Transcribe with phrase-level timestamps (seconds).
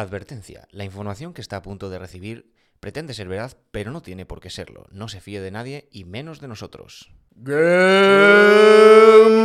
[0.00, 0.68] Advertencia.
[0.72, 4.40] La información que está a punto de recibir pretende ser verdad, pero no tiene por
[4.40, 4.84] qué serlo.
[4.90, 7.10] No se fíe de nadie y menos de nosotros.
[7.34, 7.56] Good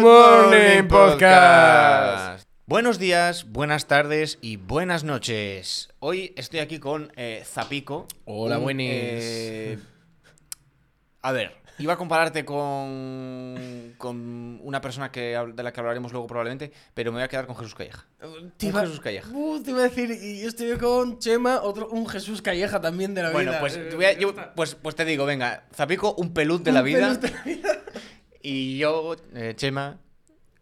[0.02, 2.46] Morning Podcast.
[2.66, 5.88] Buenos días, buenas tardes y buenas noches.
[6.00, 8.06] Hoy estoy aquí con eh, Zapico.
[8.26, 8.90] Hola, un, buenis.
[8.92, 9.80] eh,
[11.22, 16.28] A ver, iba a compararte con, con una persona que, de la que hablaremos luego
[16.28, 18.06] probablemente, pero me voy a quedar con Jesús Calleja.
[18.58, 19.30] Te Un iba, Jesús Calleja.
[19.34, 23.14] Uh, te iba a decir, y yo estoy con Chema, otro, un Jesús Calleja también
[23.14, 23.60] de la Bueno, vida.
[23.60, 24.54] pues, Eh, te voy a- me yo- gusta.
[24.54, 27.00] pues, pues te digo, venga, Zapico, un pelud de la vida.
[27.00, 27.70] pelus de la vida.
[28.44, 30.00] Y yo, eh, Chema,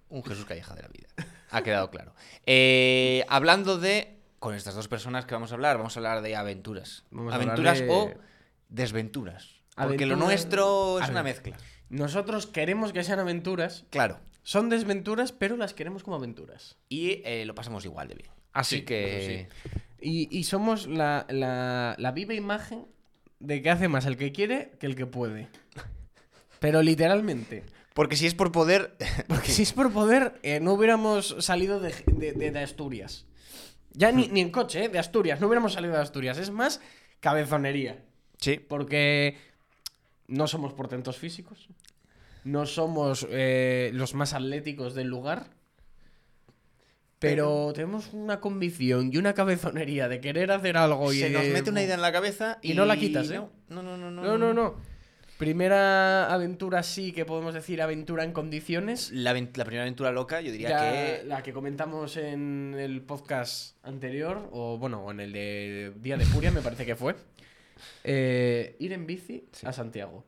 [0.09, 1.07] un Jesús Calleja de la vida.
[1.51, 2.13] Ha quedado claro.
[2.45, 4.17] Eh, hablando de.
[4.39, 7.03] Con estas dos personas que vamos a hablar, vamos a hablar de aventuras.
[7.11, 8.13] Vamos aventuras de- o
[8.69, 9.58] desventuras.
[9.87, 11.55] Porque lo nuestro es una mezcla.
[11.89, 13.85] Nosotros queremos que sean aventuras.
[13.89, 14.19] Claro.
[14.43, 16.77] Son desventuras, pero las queremos como aventuras.
[16.87, 18.29] Y eh, lo pasamos igual de bien.
[18.53, 19.47] Así Sí, que.
[20.01, 22.85] Y, y somos la, la, la viva imagen
[23.39, 25.49] de que hace más el que quiere que el que puede.
[26.59, 27.63] Pero literalmente.
[27.93, 28.95] Porque si es por poder.
[29.27, 33.25] Porque si es por poder, eh, no hubiéramos salido de, de- de- de Asturias.
[33.91, 34.89] Ya ni, ni en coche, ¿eh?
[34.89, 35.41] de Asturias.
[35.41, 36.37] No hubiéramos salido de Asturias.
[36.37, 36.79] Es más
[37.19, 38.03] cabezonería.
[38.37, 38.57] sí.
[38.59, 39.37] Porque
[40.29, 41.67] no somos portentos físicos.
[42.43, 45.47] No somos eh, los más atléticos del lugar.
[47.19, 51.69] Pero tenemos una convicción y una cabezonería de querer hacer algo y Se nos mete
[51.69, 53.41] una idea en la cabeza y, y no la quitas, ¿eh?
[53.67, 54.09] No, no, no.
[54.09, 54.75] No, No, no, no.
[55.39, 59.09] Primera aventura sí que podemos decir aventura en condiciones.
[59.13, 61.23] La, primera aventura loca, yo diría que.
[61.25, 66.51] La que comentamos en el podcast anterior, o bueno, en el de Día de Furia,
[66.51, 67.15] me parece que fue.
[68.03, 70.25] Eh, ir en bici a Santiago,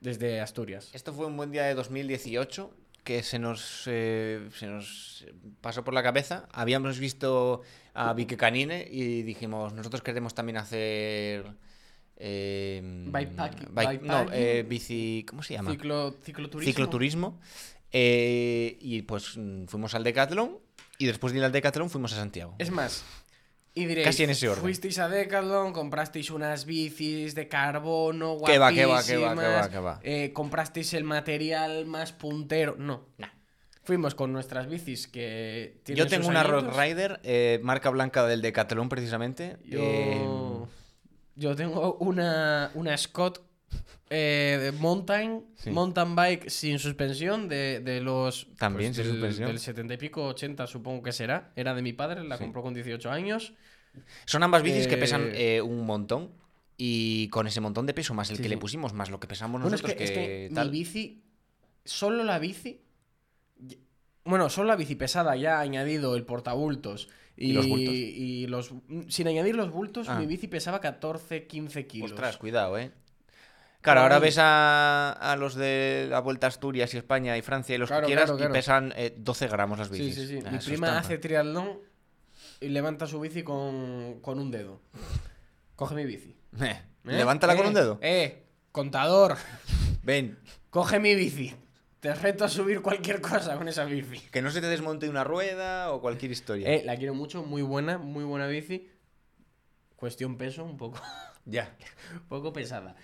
[0.00, 0.90] desde Asturias.
[0.94, 5.26] Esto fue un buen día de 2018 que se nos, eh, se nos
[5.60, 6.46] pasó por la cabeza.
[6.52, 7.62] Habíamos visto
[7.94, 11.44] a Vicky Canine y dijimos, nosotros queremos también hacer...
[12.16, 14.30] Eh, Bikepack- bike- no, bikepacking.
[14.34, 15.24] eh, bici...
[15.28, 15.72] ¿Cómo se llama?
[15.72, 16.70] Ciclo, cicloturismo.
[16.72, 17.40] Cicloturismo.
[17.90, 20.58] Eh, y pues mm, fuimos al Decathlon
[20.98, 22.54] y después de ir al Decathlon fuimos a Santiago.
[22.58, 23.04] Es más,
[23.74, 24.62] y diréis, Casi en ese orden.
[24.62, 29.40] fuisteis a Decathlon, comprasteis unas bicis de carbono, Que va, que va, que va, que
[29.48, 30.00] va, que va.
[30.02, 32.76] eh, comprasteis el material más puntero.
[32.78, 33.06] No,
[33.84, 36.42] Fuimos con nuestras bicis que Yo tengo una.
[36.44, 39.56] Road Rider, eh, marca blanca del Decathlon precisamente.
[39.64, 40.22] Yo, Eh,
[41.34, 43.40] yo tengo una, una Scott
[44.14, 45.70] eh, mountain, Sí.
[45.70, 48.44] mountain bike sin suspensión de, de los...
[48.44, 49.48] pues, También sin del, suspensión.
[49.48, 51.52] Del 70 y pico, 80 supongo que será.
[51.56, 52.44] Era de mi padre, la Sí.
[52.44, 53.54] compró con 18 años.
[54.26, 56.30] Son ambas bicis que Eh, pesan eh, un montón.
[56.76, 59.28] Y con ese montón de peso, más el Sí, que le pusimos, más lo que
[59.28, 60.70] pesamos Bueno, es nosotros, que, es que, tal.
[60.70, 61.22] mi bici,
[61.84, 62.80] solo la bici...
[64.24, 67.08] Bueno, solo la bici pesada ya ha añadido el portabultos.
[67.36, 67.94] Y, ¿Y los bultos?
[67.94, 68.72] y los-
[69.08, 70.18] sin añadir los bultos, Ah.
[70.18, 72.12] mi bici pesaba 14, 15 kilos.
[72.12, 72.92] Ostras, cuidado, eh.
[73.82, 77.74] Claro, ahora ves a, a los de la Vuelta a Asturias y España y Francia
[77.74, 78.52] y los Claro, que quieras claro, claro.
[78.54, 80.14] y pesan eh, 12 gramos las Sí, bicis.
[80.14, 80.38] sí, sí.
[80.46, 81.78] Ah, Mi prima está hace triatlón
[82.60, 84.80] y levanta su bici con, con un dedo.
[85.76, 86.34] Coge mi bici.
[86.60, 87.16] Eh, ¿Eh?
[87.16, 87.98] Levántala con Eh, un dedo.
[88.00, 89.36] Eh, contador,
[90.04, 90.38] Ven,
[90.70, 91.52] coge mi bici.
[91.98, 94.18] Te reto a subir cualquier cosa con esa bici.
[94.30, 96.68] que no se te desmonte una rueda o cualquier historia.
[96.68, 98.88] Eh, la quiero mucho, muy buena, muy buena bici.
[99.96, 101.00] Cuestión peso, un poco,
[101.44, 101.74] Ya.
[102.14, 102.94] un poco pesada.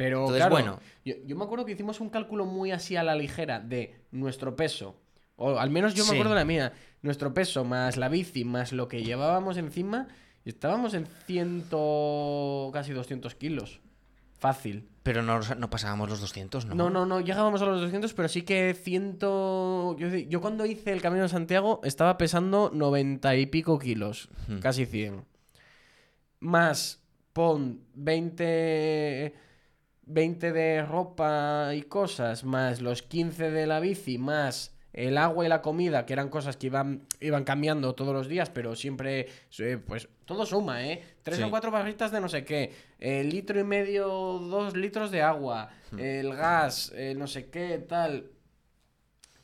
[0.00, 0.80] Pero Entonces, claro, bueno.
[1.04, 4.56] yo, yo me acuerdo que hicimos un cálculo muy así a la ligera de nuestro
[4.56, 4.96] peso.
[5.36, 6.72] O al menos yo me acuerdo de la mía.
[7.02, 10.08] Nuestro peso más la bici más lo que llevábamos encima.
[10.44, 12.70] Estábamos en ciento...
[12.72, 13.80] casi 200 kilos.
[14.38, 14.88] Fácil.
[15.02, 16.74] Pero no, no pasábamos los 200, ¿no?
[16.74, 19.96] No, no, no, llegábamos a los 200, pero sí que ciento...
[19.98, 24.58] Yo, yo cuando hice el Camino de Santiago estaba pesando 90 y pico kilos, Hmm.
[24.60, 25.24] casi 100.
[26.40, 27.02] Más,
[27.32, 29.34] pon 20,
[30.12, 35.48] 20 de ropa y cosas, más los 15 de la bici, más el agua y
[35.48, 39.28] la comida, que eran cosas que iban, iban cambiando todos los días, pero siempre,
[39.86, 41.00] pues todo suma, ¿eh?
[41.22, 41.44] Tres Sí.
[41.44, 45.70] o cuatro barritas de no sé qué, el litro y medio, dos litros de agua,
[45.96, 48.30] el gas, eh, no sé qué, tal.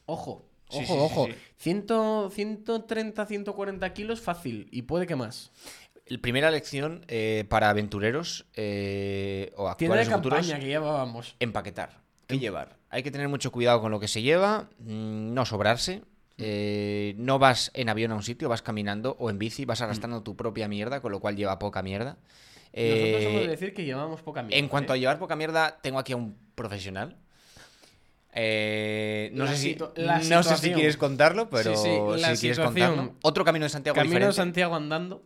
[0.06, 1.26] Ojo, ojo, sí, sí, ojo.
[1.26, 1.34] sí.
[1.56, 5.52] Ciento- 130, 140 kilos fácil, y puede que más.
[6.08, 11.34] La primera lección eh, para aventureros eh, o de actuales futuros, campaña que llevábamos.
[11.40, 12.00] empaquetar.
[12.28, 12.76] ¿Qué llevar?
[12.90, 16.02] Hay que tener mucho cuidado con lo que se lleva, mm, no sobrarse.
[16.38, 20.22] eh, no vas en avión a un sitio, vas caminando o en bici, vas arrastrando
[20.22, 22.18] tu propia mierda, con lo cual lleva poca mierda.
[22.74, 24.58] Nosotros somos de Eh, decir que llevábamos poca mierda.
[24.58, 27.16] en cuanto a llevar poca mierda, tengo aquí a un profesional.
[28.34, 29.76] Eh, no sé si,
[30.28, 33.14] no sé si quieres contarlo, pero Sí, sí, la si quieres contarlo.
[33.22, 34.32] Otro camino de Santiago Camino de.
[34.34, 35.22] Santiago andando.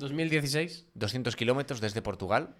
[0.00, 0.86] 2016.
[0.94, 2.56] 200 kilómetros desde Portugal.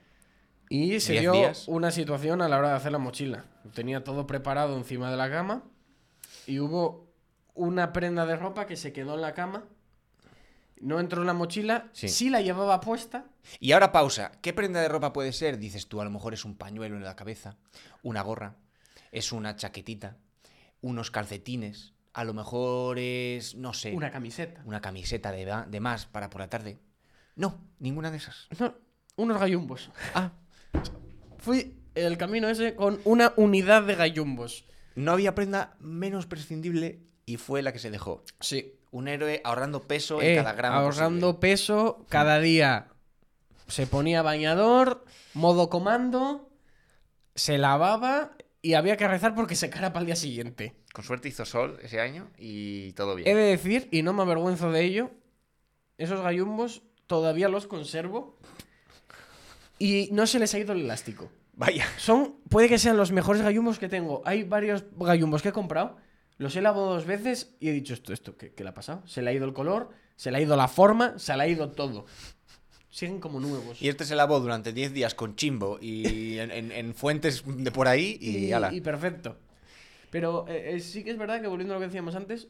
[0.69, 1.67] Y se dio días.
[1.67, 3.45] una situación a la hora de hacer la mochila.
[3.75, 5.65] Tenía todo preparado encima de la cama
[6.47, 7.13] y hubo
[7.55, 9.65] una prenda de ropa que se quedó en la cama.
[10.81, 12.09] No entró en la mochila, Sí.
[12.09, 13.27] sí, la llevaba puesta.
[13.59, 14.33] Y ahora pausa.
[14.41, 15.59] ¿Qué prenda de ropa puede ser?
[15.59, 17.57] Dices tú, a lo mejor es un pañuelo en la cabeza,
[18.03, 18.57] una gorra,
[19.13, 20.17] es una chaquetita,
[20.81, 24.63] unos calcetines, a lo mejor es, no sé, Una camiseta.
[24.65, 26.79] una camiseta de, de más para por la tarde.
[27.37, 28.49] No, ninguna de esas.
[28.59, 28.75] No,
[29.17, 29.91] unos gallumbos.
[30.15, 30.33] Ah,
[31.39, 34.65] Fui el camino ese con una unidad de gallumbos.
[34.95, 38.25] no había prenda menos prescindible y fue la que se dejó.
[38.41, 38.75] Sí.
[38.91, 40.77] Un héroe ahorrando peso Eh, en cada gramo.
[40.79, 41.41] ahorrando posible.
[41.41, 42.89] peso cada día.
[43.69, 46.51] Se ponía bañador, modo comando,
[47.37, 48.33] se lavaba
[48.63, 50.75] y había que rezar porque se cara para el día siguiente.
[50.93, 53.29] Con suerte hizo sol ese año y todo bien.
[53.29, 55.11] He de decir, y no me avergüenzo de ello,
[55.99, 58.37] esos gallumbos todavía los conservo
[59.81, 61.29] y no se les ha ido el elástico.
[61.55, 61.85] Vaya.
[61.99, 64.23] Son, puede que sean los mejores gallumbos que tengo.
[64.25, 65.97] Hay varios gallumbos que he comprado,
[66.39, 69.03] los he lavado dos veces y he dicho esto, esto, ¿qué, qué le ha pasado?
[69.09, 71.49] Se le ha ido el color, se le ha ido la forma, se le ha
[71.49, 72.07] ido todo.
[72.91, 73.83] Siguen como nuevos.
[73.83, 77.73] Y este se lavó durante 10 días con chimbo y en, en- en fuentes de
[77.73, 78.73] por ahí y, ala.
[78.73, 79.37] y perfecto.
[80.11, 82.47] Pero eh, eh, sí que es verdad que volviendo a lo que decíamos antes,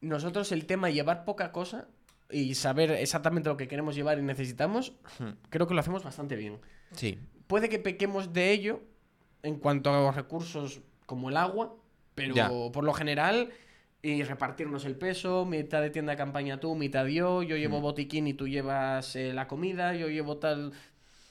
[0.00, 1.88] nosotros el tema llevar poca cosa
[2.34, 4.92] y saber exactamente lo que queremos llevar y necesitamos,
[5.50, 6.58] creo que lo hacemos bastante bien.
[6.92, 7.18] Sí.
[7.46, 8.80] Puede que pequemos de ello
[9.42, 11.74] en cuanto a los recursos como el agua,
[12.14, 12.48] pero Ya.
[12.48, 13.50] por lo general
[14.02, 18.26] y repartirnos el peso, mitad de tienda de campaña tú, mitad yo, yo llevo botiquín
[18.26, 20.72] y tú llevas eh, la comida, yo llevo tal...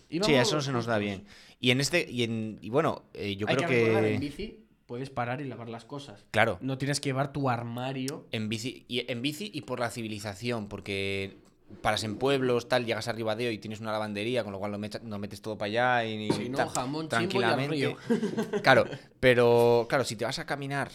[0.09, 1.23] Y Sí, vamos eso se nos da bien.
[1.59, 4.19] Y en este, y, en, y bueno, eh, yo Hay creo que, recordar, en que.
[4.19, 4.62] bici
[4.94, 6.24] puedes parar y lavar las cosas.
[6.30, 8.28] Claro, No tienes que llevar tu armario.
[8.31, 11.40] en bici, y, en bici y por la civilización, porque
[11.81, 14.78] paras en pueblos, tal, llegas a Ribadeo y tienes una lavandería, con lo cual lo,
[14.78, 17.98] no metes todo para allá y, Si no, tal, jamón, chimbo y al río.
[18.62, 18.86] Claro,
[19.19, 20.92] pero claro, si te vas a caminar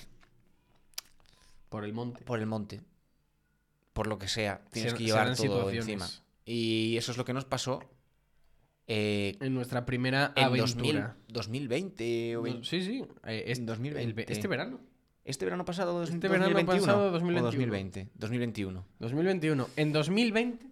[1.68, 2.22] Por el monte.
[2.22, 2.80] por el monte,
[3.92, 6.08] por lo que sea, tienes que llevar todo encima.
[6.44, 7.80] Y eso es lo que nos pasó
[8.88, 10.60] eh, En nuestra primera en 2000
[10.96, 11.16] aventura.
[11.28, 13.04] 2020 o vein- Sí, sí.
[13.26, 14.02] eh, es- En 2020.
[14.08, 14.80] el ve- este verano.
[15.24, 17.44] este verano pasado, dos- Este verano 2021 pasado, o 2021.
[17.50, 18.84] 2020, 2021.
[18.98, 19.68] 2021.
[19.76, 20.66] En 2020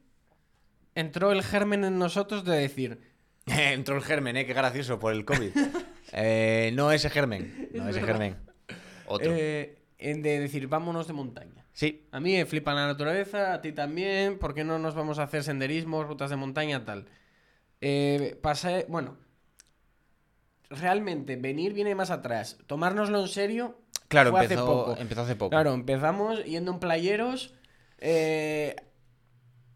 [0.95, 3.01] entró el germen en nosotros de decir,
[3.47, 4.45] Entró el germen, ¿eh?
[4.47, 5.51] Qué gracioso por el COVID.
[6.13, 7.69] Eh, no ese germen.
[7.75, 8.37] No ese germen.
[9.07, 9.33] Otro.
[9.35, 11.67] eh, de decir, vámonos de montaña.
[11.73, 12.07] Sí.
[12.13, 15.25] A mí me flipa la naturaleza, a ti también, ¿por qué no nos vamos a
[15.25, 17.07] hacer senderismo, rutas de montaña, tal?
[17.89, 19.17] Eh, pasé, bueno,
[20.71, 23.79] realmente venir viene más atrás, tomárnoslo en serio,
[24.09, 24.97] Claro, Fue hace empezó, poco.
[24.99, 25.51] empezó hace poco.
[25.51, 27.55] Claro, empezamos yendo en playeros,
[27.99, 28.77] eh,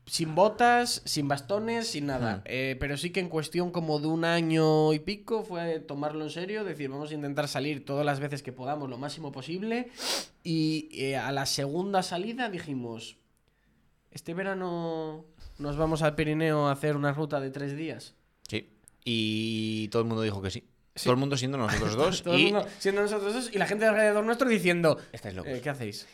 [0.07, 2.39] sin botas, sin bastones, sin nada.
[2.39, 2.43] Hmm.
[2.45, 6.31] Eh, pero sí que en cuestión como de un año y pico fue tomarlo en
[6.31, 9.91] serio, decir, vamos a intentar salir todas las veces que podamos, lo máximo posible.
[10.45, 13.19] Y eh, a la segunda salida dijimos,
[14.11, 15.25] este verano
[15.61, 18.15] nos vamos al Pirineo a hacer una ruta de tres días.
[18.49, 18.69] Sí.
[19.05, 20.65] Y todo el mundo dijo que sí.
[20.95, 21.05] Sí.
[21.05, 22.23] Todo el mundo siendo nosotros dos.
[22.23, 25.53] Todo el y mundo siendo nosotros dos y la gente alrededor nuestro diciendo, estáis locos.
[25.53, 26.07] eh, ¿qué hacéis?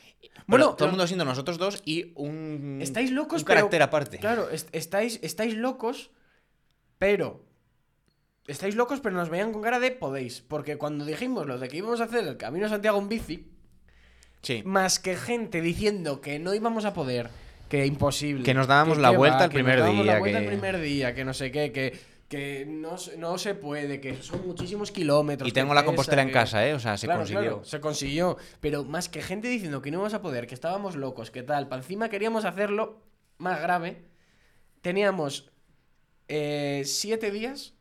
[0.47, 2.79] Bueno, Bueno, todo el mundo siendo nosotros dos y un.
[2.83, 4.19] Estáis locos, un pero- carácter aparte.
[4.19, 6.11] Claro, est- estáis, estáis locos,
[6.99, 7.45] pero.
[8.47, 10.41] Estáis locos, pero nos veían con cara de podéis.
[10.41, 13.49] Porque cuando dijimos lo de que íbamos a hacer el camino a Santiago en bici,
[14.43, 14.63] Sí.
[14.65, 17.31] más que gente diciendo que no íbamos a poder,
[17.69, 18.45] que imposible.
[18.45, 20.51] Que nos dábamos la vuelta el que nos primer dábamos día, la vuelta que- el
[20.51, 24.47] primer día, que no sé qué, que, que no, se- no se puede, que son
[24.47, 25.49] muchísimos kilómetros.
[25.49, 26.75] Y que tengo la pesa, compostera en que- casa, ¿eh?
[26.75, 27.41] O sea, se Claro, consiguió.
[27.43, 28.37] claro, se consiguió.
[28.61, 31.69] Pero más que gente diciendo que no íbamos a poder, que estábamos locos, que tal.
[31.69, 33.01] Para encima queríamos hacerlo
[33.39, 34.05] más grave.
[34.81, 35.51] Teníamos
[36.29, 37.75] eh, siete días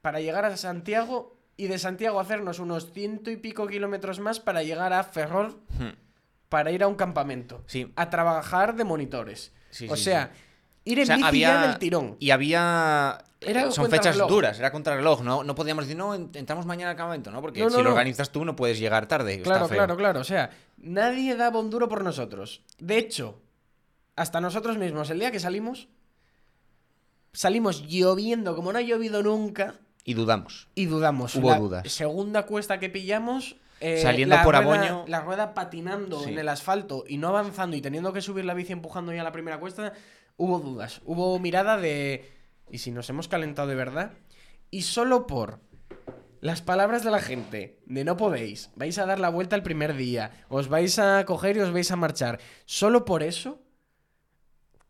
[0.00, 4.62] para llegar a Santiago y de Santiago hacernos unos ciento y pico kilómetros más para
[4.62, 5.90] llegar a Ferrol Hmm.
[6.50, 7.62] Para ir a un campamento.
[7.66, 7.90] Sí.
[7.96, 9.52] A trabajar de monitores.
[9.70, 10.32] Sí, o sí, sea,
[10.84, 11.60] ir en O sea, bici había.
[11.62, 12.16] del tirón.
[12.18, 13.24] Y había.
[13.40, 15.22] Era Son fechas duras, era contrarreloj.
[15.22, 17.40] No, no podíamos decir, no, en- entramos mañana al campamento, ¿no?
[17.40, 19.40] Porque No, no, si lo organizas tú no puedes llegar tarde.
[19.40, 20.20] Claro, claro, claro.
[20.20, 22.60] O sea, nadie daba un duro por nosotros.
[22.78, 23.40] De hecho,
[24.16, 25.88] hasta nosotros mismos, el día que salimos,
[27.32, 30.68] salimos lloviendo como no ha llovido nunca Y dudamos.
[30.74, 31.34] y dudamos.
[31.36, 31.92] Hubo La dudas.
[31.92, 33.56] Segunda cuesta que pillamos.
[33.80, 35.04] Eh, Saliendo la por rueda- Aboño.
[35.08, 36.30] La rueda patinando Sí.
[36.32, 39.32] en el asfalto y no avanzando y teniendo que subir la bici empujando ya la
[39.32, 39.92] primera cuesta,
[40.36, 41.00] hubo dudas.
[41.04, 42.30] Hubo mirada de.
[42.70, 44.12] ¿Y si nos hemos calentado de verdad?
[44.70, 45.58] Y solo por
[46.40, 49.94] las palabras de la gente de no podéis, vais a dar la vuelta el primer
[49.94, 52.38] día, os vais a coger y os vais a marchar.
[52.64, 53.60] Solo por eso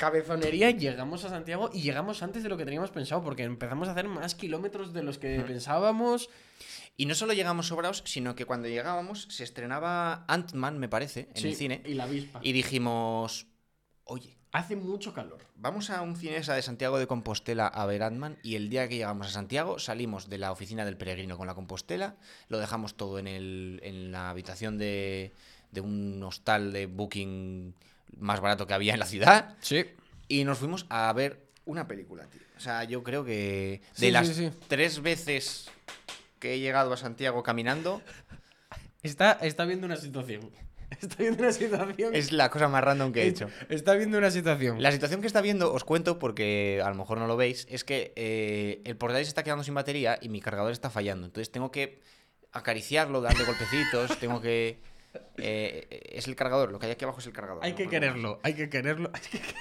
[0.00, 3.92] cabezonería llegamos a Santiago y llegamos antes de lo que teníamos pensado, porque empezamos a
[3.92, 6.30] hacer más kilómetros de los que pensábamos.
[6.97, 11.42] Y no solo llegamos sobrados, sino que cuando llegábamos se estrenaba Ant-Man, me parece, en
[11.42, 11.83] Sí, el cine.
[11.85, 12.40] Y la avispa.
[12.42, 13.47] Y dijimos,
[14.04, 15.38] oye, Hace mucho calor.
[15.54, 18.97] vamos a un cinesa de Santiago de Compostela a ver Ant-Man y el día que
[18.97, 22.16] llegamos a Santiago salimos de la oficina del peregrino con la Compostela,
[22.49, 25.33] lo dejamos todo en, el, en la habitación de,
[25.71, 27.75] de un hostal de booking
[28.19, 29.85] más barato que había en la ciudad Sí.
[30.29, 32.40] y nos fuimos a ver una película, tío.
[32.57, 34.50] O sea, yo creo que de Sí, sí, las sí.
[34.69, 35.71] tres veces
[36.38, 38.02] que he llegado a Santiago caminando,
[39.02, 40.50] Está, está viendo una situación.
[41.00, 42.14] Está viendo una situación.
[42.14, 43.49] es la cosa más random que he hecho.
[43.69, 44.83] Está viendo una situación.
[44.83, 47.85] La situación que está viendo, os cuento porque a lo mejor no lo veis, es
[47.85, 51.26] que eh, el portátil se está quedando sin batería y mi cargador está fallando.
[51.26, 52.00] Entonces tengo que
[52.52, 54.81] acariciarlo, darle golpecitos, tengo que...
[55.38, 57.64] eh, es el cargador, lo que hay aquí abajo es el cargador.
[57.64, 59.11] Hay no que quererlo, hay que quererlo.
[59.14, 59.55] hay que- más.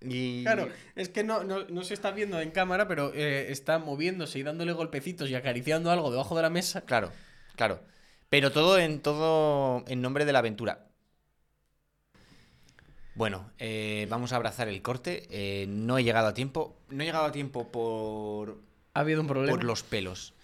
[0.00, 0.44] Y...
[0.44, 4.38] Claro, es que no, no, no se está viendo en cámara, pero eh, está moviéndose
[4.38, 6.82] y dándole golpecitos y acariciando algo debajo de la mesa.
[6.82, 7.10] Claro,
[7.56, 7.80] claro.
[8.28, 10.86] Pero todo en todo en nombre de la aventura.
[13.14, 15.26] Bueno, eh, vamos a abrazar el corte.
[15.30, 16.78] Eh, no he llegado a tiempo.
[16.90, 18.60] No he llegado a tiempo por,
[18.94, 19.50] Ha habido un problema.
[19.56, 20.34] por los pelos.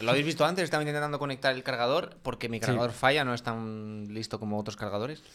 [0.00, 3.42] Lo habéis visto antes, estaba intentando conectar el cargador porque mi cargador falla, no es
[3.42, 5.22] tan listo como otros cargadores.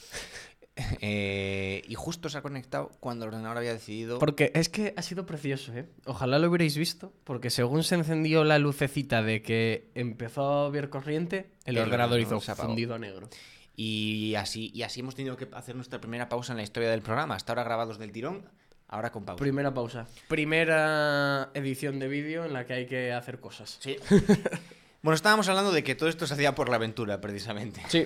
[1.01, 4.17] Eh, y justo se ha conectado cuando el ordenador había decidido.
[4.17, 5.89] Porque es que ha sido precioso, ¿eh?
[6.05, 10.89] Ojalá lo hubierais visto, porque según se encendió la lucecita de que empezó a haber
[10.89, 13.29] corriente, el, El ordenador ordenador hizo fundido a negro.
[13.75, 17.01] Y así, y así hemos tenido que hacer nuestra primera pausa en la historia del
[17.01, 17.35] programa.
[17.35, 18.45] Hasta ahora grabados del tirón,
[18.89, 19.39] ahora con pausa.
[19.39, 20.05] Primera pausa.
[20.27, 23.77] Primera edición de vídeo en la que hay que hacer cosas.
[23.79, 23.95] Sí.
[25.01, 27.81] bueno, estábamos hablando de que todo esto se hacía por la aventura, precisamente.
[27.87, 28.05] Sí.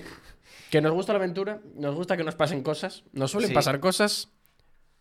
[0.70, 3.54] Que nos gusta la aventura, nos gusta que nos pasen cosas, nos suelen Sí.
[3.54, 4.30] pasar cosas.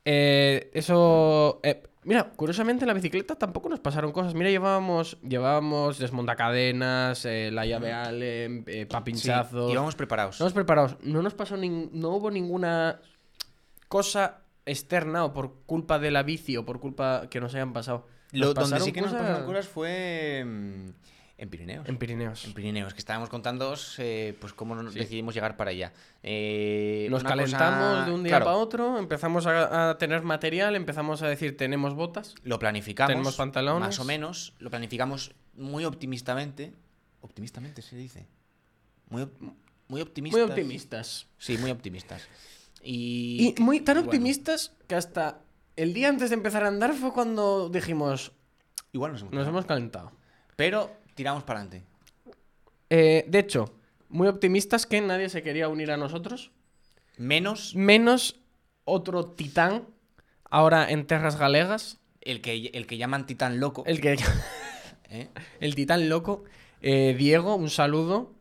[0.05, 1.59] Eh, eso.
[1.63, 4.33] eh, mira, curiosamente en la bicicleta tampoco nos pasaron cosas.
[4.35, 9.67] Mira, llevábamos, llevábamos desmontacadenas, eh, la llave Allen, eh, pa' pinchazos.
[9.67, 10.35] Sí, íbamos preparados.
[10.35, 10.97] Estamos preparados.
[11.01, 12.99] No nos pasó nin- no hubo ninguna
[13.87, 18.07] cosa externa o por culpa de la bici o por culpa que nos hayan pasado.
[18.31, 20.89] Nos Lo, donde sí que nos pasaron cosas fue mm,
[21.37, 21.87] en Pirineos.
[21.89, 22.45] en Pirineos.
[22.45, 23.75] En Pirineos, que estábamos contando
[24.39, 25.91] pues cómo nos decidimos llegar para allá.
[26.23, 30.75] Eh, Nos calentamos cosa- de un día claro, para otro, empezamos a, a tener material,
[30.75, 32.35] empezamos a decir tenemos botas.
[32.43, 33.09] Lo planificamos.
[33.11, 33.81] Tenemos pantalones.
[33.87, 34.53] Más o menos.
[34.59, 36.73] Lo planificamos muy optimistamente.
[37.21, 38.25] Optimistamente se dice.
[39.09, 39.27] Muy,
[39.87, 40.41] muy optimistas.
[40.41, 41.27] Muy optimistas.
[41.37, 42.27] Sí, muy optimistas.
[42.83, 45.39] Y, Y muy tan bueno, optimistas que hasta
[45.75, 48.31] el día antes de empezar a andar fue cuando dijimos
[48.91, 49.49] igual nos hemos, nos quedado.
[49.51, 50.11] hemos calentado.
[50.55, 51.85] Pero tiramos para adelante.
[52.89, 53.73] Eh, de hecho,
[54.09, 56.51] muy optimistas que nadie se quería unir a nosotros.
[57.17, 58.39] Menos Menos
[58.85, 59.87] otro titán
[60.49, 61.99] ahora en Terras Galegas.
[62.21, 63.83] el que, el que llaman titán loco.
[63.87, 64.17] El que
[65.09, 65.29] ¿eh?
[65.59, 66.43] el titán loco.
[66.81, 68.33] Eh, Diego, un saludo.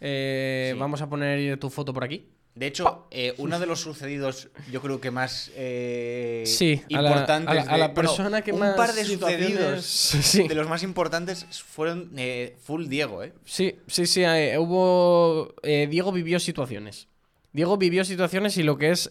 [0.00, 0.78] Eh, Sí.
[0.78, 2.28] Vamos a poner tu foto por aquí.
[2.54, 7.08] De hecho, eh, uno de los sucedidos, yo creo que más eh, Sí, a la-
[7.10, 7.48] importantes.
[7.50, 10.46] a la, a de- la bueno, persona que un más par de sucedidos Sí.
[10.46, 13.32] de los más importantes fueron eh, full Diego, ¿eh?
[13.44, 14.22] Sí, sí, sí.
[14.22, 15.52] eh, hubo.
[15.64, 17.08] Diego vivió situaciones.
[17.52, 19.08] Diego vivió situaciones y lo que es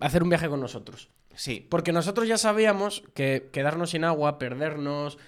[0.00, 1.08] hacer un viaje con nosotros.
[1.34, 1.66] Sí.
[1.68, 5.18] Porque nosotros ya sabíamos que quedarnos sin agua, perdernos,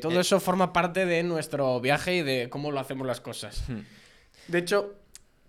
[0.00, 3.64] todo eso forma parte de nuestro viaje y de cómo lo hacemos las cosas.
[3.68, 3.80] Hmm.
[4.48, 4.94] De hecho,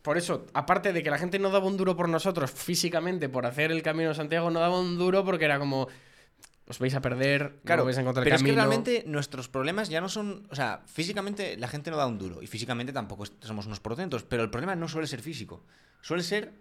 [0.01, 3.45] por eso, aparte de que la gente no daba un duro por nosotros físicamente, por
[3.45, 5.87] hacer el camino de Santiago, no daba un duro porque era como.
[6.67, 8.49] Os vais a perder, Claro, no vais a encontrar pero camino.
[8.49, 10.47] es que realmente nuestros problemas ya no son.
[10.49, 14.23] O sea, físicamente la gente no da un duro y físicamente tampoco somos unos portentos,
[14.23, 15.65] pero el problema no suele ser físico,
[16.01, 16.53] suele ser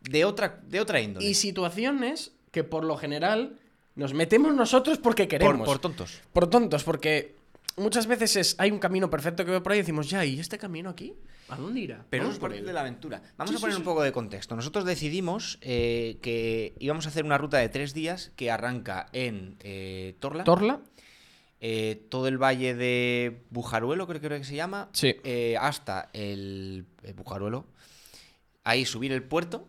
[0.00, 1.26] de otra, de otra índole.
[1.26, 3.58] Y situaciones que por lo general
[3.96, 5.66] nos metemos nosotros porque por, queremos.
[5.68, 6.20] por tontos.
[6.32, 7.36] Por tontos, porque
[7.76, 10.38] muchas veces es, hay un camino perfecto que veo por ahí y decimos, ya, ¿y
[10.40, 11.14] este camino aquí?
[11.48, 12.04] ¿A dónde irá?
[12.10, 12.66] Pero eso Vamos es por parte él".
[12.66, 13.22] de la aventura.
[13.36, 13.80] Vamos Sí, a poner sí.
[13.80, 14.54] un poco de contexto.
[14.56, 19.56] Nosotros decidimos eh, que íbamos a hacer una ruta de tres días que arranca en
[19.60, 20.80] eh, Torla, ¿Torla?
[21.60, 25.16] eh, todo el valle de Bujaruelo, creo, creo que se llama, Sí.
[25.24, 26.86] eh, hasta el
[27.16, 27.66] Bujaruelo.
[28.62, 29.66] Ahí subir el puerto,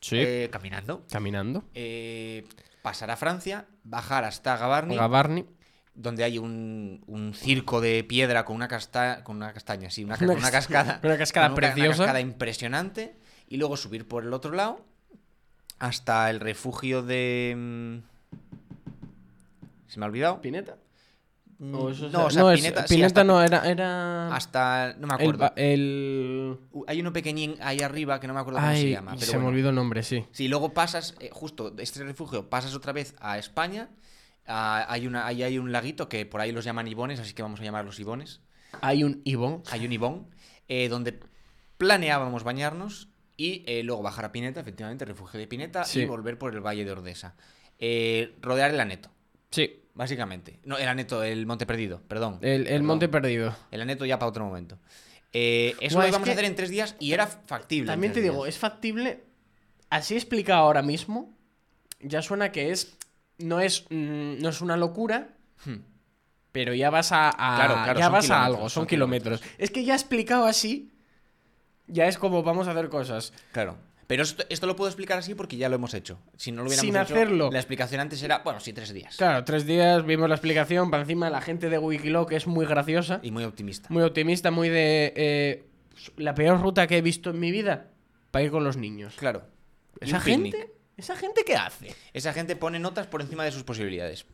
[0.00, 0.16] Sí.
[0.18, 1.06] eh, caminando.
[1.10, 1.64] Caminando.
[1.74, 2.44] eh,
[2.82, 5.46] pasar a Francia, bajar hasta Gavarni, Gavarni.
[5.94, 10.16] Donde hay un, un circo de piedra con una, casta con una castaña, sí, una,
[10.50, 11.00] cascada.
[11.02, 11.88] una cascada una- preciosa.
[11.88, 13.16] Una cascada impresionante.
[13.48, 14.84] Y luego subir por el otro lado
[15.78, 17.54] hasta el refugio de...
[17.56, 17.98] mm,
[19.88, 20.40] Se me ha olvidado.
[20.40, 20.76] Pineta.
[21.74, 23.68] O eso no, se- o sea, no, es- Pineta, sí, Pineta hasta- no, era.
[23.70, 24.34] era...
[24.34, 24.96] Hasta.
[24.98, 25.52] No me acuerdo.
[25.54, 26.58] el-
[26.88, 29.12] Hay uno pequeñín ahí arriba que no me acuerdo cómo se llama.
[29.18, 30.24] Pero se me olvidó el nombre, sí.
[30.32, 33.90] Si luego pasas, eh, justo de este refugio, pasas otra vez a España.
[34.46, 37.42] Ah, hay, una, ahí hay un laguito que por ahí los llaman Ibones, así que
[37.42, 38.40] vamos a llamarlos Ibones.
[38.80, 39.62] Hay un Ibon.
[39.70, 40.26] Hay un Ibón,
[40.68, 41.20] eh, donde
[41.78, 46.00] planeábamos bañarnos y eh, luego bajar a Pineta, efectivamente, refugio de Pineta, Sí.
[46.00, 47.34] y volver por el Valle de Ordesa.
[47.78, 49.10] Eh, rodear el Aneto,
[49.50, 50.60] Sí, básicamente.
[50.64, 52.38] No, el Aneto, el Monte Perdido, perdón.
[52.40, 52.86] el, el Perdón.
[52.86, 53.54] Monte Perdido.
[53.70, 54.78] El Aneto ya para otro momento.
[55.34, 57.86] Eh, eso lo es íbamos que- a hacer en tres días y era factible.
[57.90, 58.54] También te digo, días.
[58.54, 59.24] es factible.
[59.90, 61.34] Así explicado ahora mismo,
[62.00, 62.96] ya suena que es.
[63.42, 65.28] No es, mm, no es una locura,
[65.64, 65.76] Hmm.
[66.52, 69.40] pero ya vas a, a- Claro, claro, ya vas a algo, son, son kilómetros.
[69.40, 69.60] kilómetros.
[69.62, 70.92] Es que ya explicado así,
[71.86, 73.32] ya es como vamos a hacer cosas.
[73.52, 73.76] Claro.
[74.08, 76.18] Pero esto, esto lo puedo explicar así porque ya lo hemos hecho.
[76.36, 77.50] Si no lo hubiéramos Sin hecho, hacerlo.
[77.50, 79.16] la explicación antes era, bueno, sí, tres días.
[79.16, 83.20] Claro, tres días, vimos la explicación, para encima la gente de Wikiloc es muy graciosa,
[83.22, 83.88] Y muy optimista.
[83.90, 85.12] muy optimista, muy de...
[85.16, 85.64] eh,
[86.18, 87.86] la peor ruta que he visto en mi vida,
[88.30, 89.14] para ir con los niños.
[89.16, 89.44] Claro.
[90.00, 90.68] ¿Esa un picnic.
[90.96, 91.94] ¿Esa gente qué hace?
[92.12, 94.26] Esa gente pone notas por encima de sus posibilidades.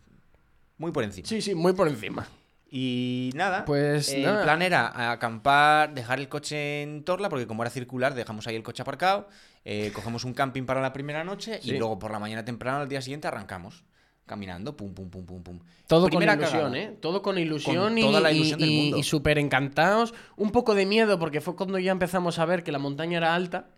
[0.76, 1.26] Muy por encima.
[1.28, 2.26] Sí, sí, muy por encima.
[2.70, 4.38] Y nada, Pues eh, nada.
[4.40, 8.56] el plan era acampar, dejar el coche en Torla, porque como era circular, dejamos ahí
[8.56, 9.28] el coche aparcado,
[9.64, 11.70] eh, cogemos un camping para la primera noche Sí.
[11.70, 13.84] y luego por la mañana temprano, al día siguiente, arrancamos.
[14.26, 15.58] Caminando, pum, pum, pum, pum, pum.
[15.86, 16.78] Todo Primera con ilusión, cagada.
[16.78, 16.96] ¿eh?
[17.00, 18.96] Todo con ilusión Con y, toda la y- ilusión del y- mundo.
[18.98, 20.12] y súper encantados.
[20.36, 23.34] Un poco de miedo porque fue cuando ya empezamos a ver que la montaña era
[23.34, 23.70] alta.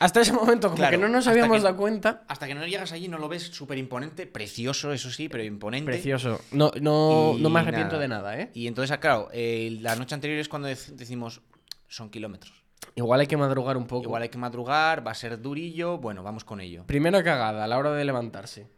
[0.00, 2.24] Hasta ese momento como Claro, que no nos habíamos que- dado cuenta.
[2.28, 5.92] Hasta que no llegas allí no lo ves súper imponente, precioso, eso sí, pero imponente.
[5.92, 6.40] Precioso.
[6.52, 8.00] No, no, Y no me arrepiento nada.
[8.02, 8.50] de nada, ¿eh?
[8.54, 11.42] Y entonces, ah, claro, eh, la noche anterior es cuando dec- decimos,
[11.88, 12.52] son kilómetros.
[12.96, 14.02] Igual hay que madrugar un poco.
[14.04, 16.84] Igual hay que madrugar, va a ser durillo, bueno, vamos con ello.
[16.86, 18.68] Primera cagada a la hora de levantarse.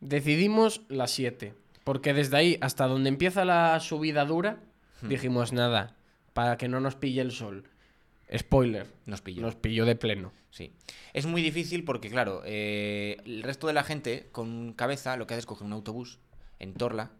[0.00, 1.54] Decidimos las 7.
[1.84, 4.60] Porque desde ahí hasta donde empieza la subida dura,
[5.02, 5.08] Hmm.
[5.08, 5.96] dijimos nada.
[6.32, 7.64] Para que no nos pille el sol.
[8.36, 8.86] Spoiler.
[9.06, 9.42] Nos pilló.
[9.42, 10.32] Nos pilló de pleno.
[10.50, 10.72] Sí.
[11.12, 15.34] Es muy difícil porque, claro, eh, el resto de la gente con cabeza lo que
[15.34, 16.18] hace es coger un autobús
[16.58, 17.10] en Torla,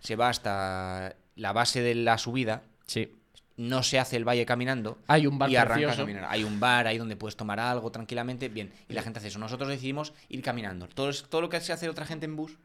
[0.00, 3.12] se va hasta la base de la subida, Sí.
[3.56, 6.26] no se hace el valle caminando Hay un bar y arranca a caminar.
[6.28, 8.72] Hay un bar ahí donde puedes tomar algo tranquilamente, bien.
[8.88, 9.38] Y la gente hace eso.
[9.38, 10.88] Nosotros decidimos ir caminando.
[10.88, 12.56] Todo, todo lo que se hace otra gente en bus,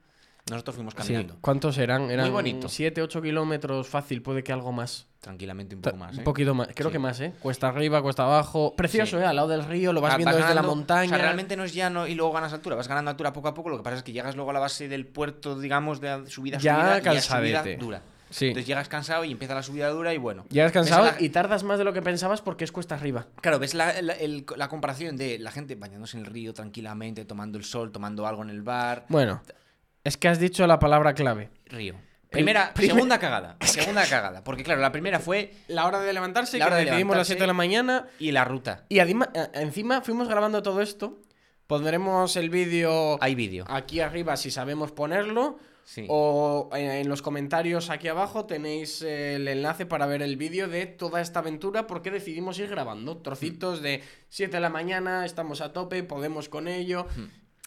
[0.49, 0.97] nosotros fuimos Sí.
[0.97, 1.37] caminando.
[1.41, 2.09] ¿Cuántos eran?
[2.11, 2.67] Eran bonito.
[2.69, 5.07] 7, 8 kilómetros fácil, puede que algo más.
[5.21, 6.13] Tranquilamente un poco más.
[6.15, 6.23] Un ¿eh?
[6.23, 6.67] poquito más.
[6.75, 6.93] Creo Sí.
[6.93, 7.33] que más, ¿eh?
[7.39, 8.75] Cuesta arriba, cuesta abajo.
[8.75, 9.23] Precioso, Sí.
[9.23, 9.25] ¿eh?
[9.25, 11.05] Al lado del río, lo vas Ah, viendo desde la montaña.
[11.05, 12.75] O sea, realmente no es llano y luego ganas altura.
[12.75, 13.69] Vas ganando altura poco a poco.
[13.69, 16.57] Lo que pasa es que llegas luego a la base del puerto, digamos, de subida,
[16.57, 17.61] Ya subida, y cansadete.
[17.61, 18.01] subida dura.
[18.29, 18.47] Sí.
[18.47, 20.43] Entonces llegas cansado y empieza la subida dura y bueno.
[20.49, 23.27] Llegas cansado la- y tardas más de lo que pensabas porque es cuesta arriba.
[23.41, 27.23] Claro, ves la, la- el- la comparación de la gente bañándose en el río tranquilamente,
[27.25, 29.05] tomando el sol, tomando algo en el bar.
[29.07, 29.41] Bueno,
[30.03, 31.49] es que has dicho la palabra clave.
[31.65, 31.95] Río.
[32.29, 33.57] Primera, primer- segunda cagada.
[33.61, 34.43] Segunda cagada.
[34.43, 37.27] Porque claro, la primera fue La hora de levantarse, La que hora de decidimos las
[37.29, 37.33] levantarse.
[37.33, 38.07] 7 de la mañana.
[38.17, 38.85] y la ruta.
[38.89, 41.21] Y adima- eh, encima fuimos grabando todo esto.
[41.67, 43.65] Pondremos el vídeo Hay vídeo.
[43.69, 45.59] aquí arriba si sabemos ponerlo.
[45.85, 46.05] Sí.
[46.09, 50.67] O en, en los comentarios aquí abajo tenéis eh, el enlace para ver el vídeo
[50.67, 55.61] de toda esta aventura porque decidimos ir grabando trocitos de 7 de la mañana, estamos
[55.61, 57.05] a tope, podemos con ello.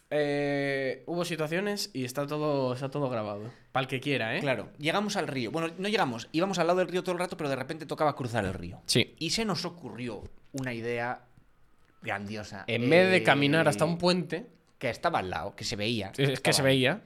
[0.09, 3.51] Eh, hubo situaciones y está todo, está todo grabado.
[3.71, 4.39] Para el que quiera, ¿eh?
[4.39, 5.51] Claro, llegamos al río.
[5.51, 8.15] Bueno, no llegamos, íbamos al lado del río todo el rato, pero de repente tocaba
[8.15, 8.81] cruzar el río.
[8.85, 9.15] Sí.
[9.19, 11.21] Y se nos ocurrió una idea
[12.01, 12.63] grandiosa.
[12.67, 14.47] En vez de Eh, caminar hasta un puente,
[14.79, 16.09] que estaba al lado, que se veía.
[16.09, 17.01] es que estaba se veía,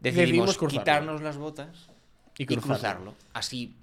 [0.00, 1.90] Decidimos quitarnos las botas
[2.38, 2.74] y y cruzarlo.
[2.74, 3.14] cruzarlo.
[3.34, 3.76] Así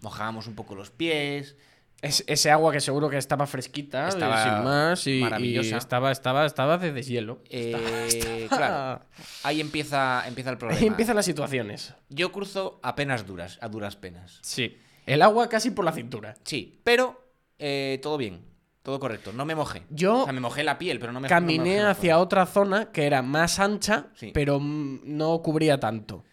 [0.00, 1.56] mojábamos un poco los pies.
[2.02, 5.74] Es- ese agua que seguro que estaba fresquita, Estaba sin más, y, maravillosa.
[5.74, 7.40] y estaba, estaba, estaba de deshielo.
[7.48, 9.02] Eh, claro,
[9.42, 10.80] ahí empieza, empieza el problema.
[10.80, 11.94] Ahí empiezan las situaciones.
[12.10, 14.38] Yo cruzo apenas duras, a duras penas.
[14.42, 14.76] Sí.
[15.06, 16.34] El agua casi por la cintura.
[16.44, 17.24] Sí, pero
[17.58, 18.44] eh, todo bien,
[18.82, 19.32] todo correcto.
[19.32, 19.82] No me mojé.
[19.88, 22.44] Yo O sea, me mojé la piel, pero no me no me Caminé hacia otra
[22.44, 24.32] zona que era más ancha, Sí.
[24.34, 26.24] pero no cubría tanto.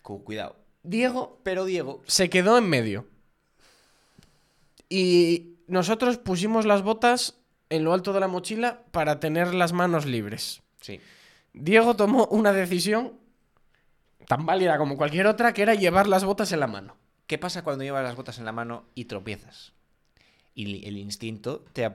[0.00, 0.56] Cu- Cuidado.
[0.82, 2.02] Diego Pero Diego.
[2.06, 3.06] se quedó en medio.
[4.92, 7.38] Y nosotros pusimos las botas
[7.70, 10.60] en lo alto de la mochila para tener las manos libres.
[10.82, 11.00] Sí.
[11.54, 13.14] Diego tomó una decisión
[14.28, 16.98] tan válida como cualquier otra, que era llevar las botas en la mano.
[17.26, 19.72] ¿Qué pasa cuando llevas las botas en la mano y tropiezas?
[20.54, 21.90] Y el instinto te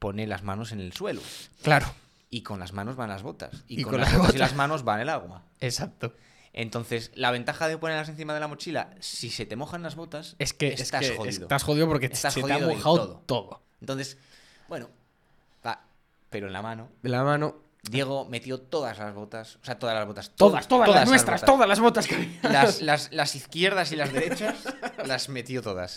[0.00, 1.20] pone las manos en el suelo.
[1.62, 1.86] Claro.
[2.30, 3.62] Y con las manos van las botas.
[3.68, 5.44] Y, Y con, con las las botas y las manos van el agua.
[5.60, 6.14] Exacto.
[6.52, 10.34] Entonces, la ventaja de ponerlas encima de la mochila, si se te mojan las botas,
[10.38, 11.42] Es que es estás que jodido.
[11.42, 13.22] estás jodido porque Estás se te ha jodido mojado todo.
[13.26, 13.62] todo.
[13.80, 14.18] Entonces,
[14.68, 14.88] bueno,
[15.64, 15.84] va,
[16.28, 16.88] pero en la mano.
[17.02, 17.56] De la mano.
[17.82, 20.32] Diego metió todas las botas, o sea, todas las botas.
[20.36, 21.54] Todas, todas, las nuestras, botas.
[21.54, 22.38] todas las botas que había.
[22.42, 24.56] Las, las- las izquierdas y las derechas
[25.06, 25.96] las metió todas.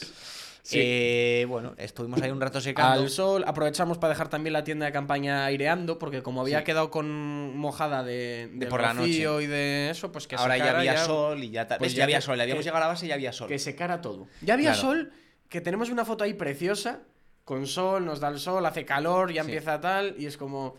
[0.64, 0.78] Sí.
[0.82, 3.02] Eh, bueno, estuvimos ahí un rato secando.
[3.02, 6.64] Al sol, aprovechamos para dejar también la tienda de campaña aireando, porque como había Sí.
[6.64, 10.78] quedado con mojada de, De por la rocío y de eso, pues que Ahora ya
[10.78, 12.38] había sol y ya pues ya ya había sol.
[12.38, 13.50] Le habíamos que- llegado a la base y ya había sol.
[13.50, 14.28] Que secara todo.
[14.42, 14.82] Ya había Claro.
[14.88, 15.12] sol,
[15.50, 17.02] que tenemos una foto ahí preciosa,
[17.44, 19.50] con sol, nos da el sol, hace calor, ya Sí.
[19.50, 20.76] empieza tal, y es como...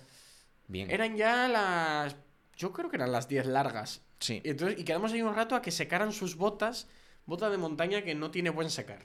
[0.66, 0.90] Bien.
[0.90, 2.16] Eran ya las...
[2.56, 4.00] Yo creo que eran las 10 largas.
[4.18, 4.40] Sí.
[4.42, 6.88] Y, entonces, y quedamos ahí un rato a que secaran sus botas,
[7.26, 9.00] bota de montaña que no tiene buen secar.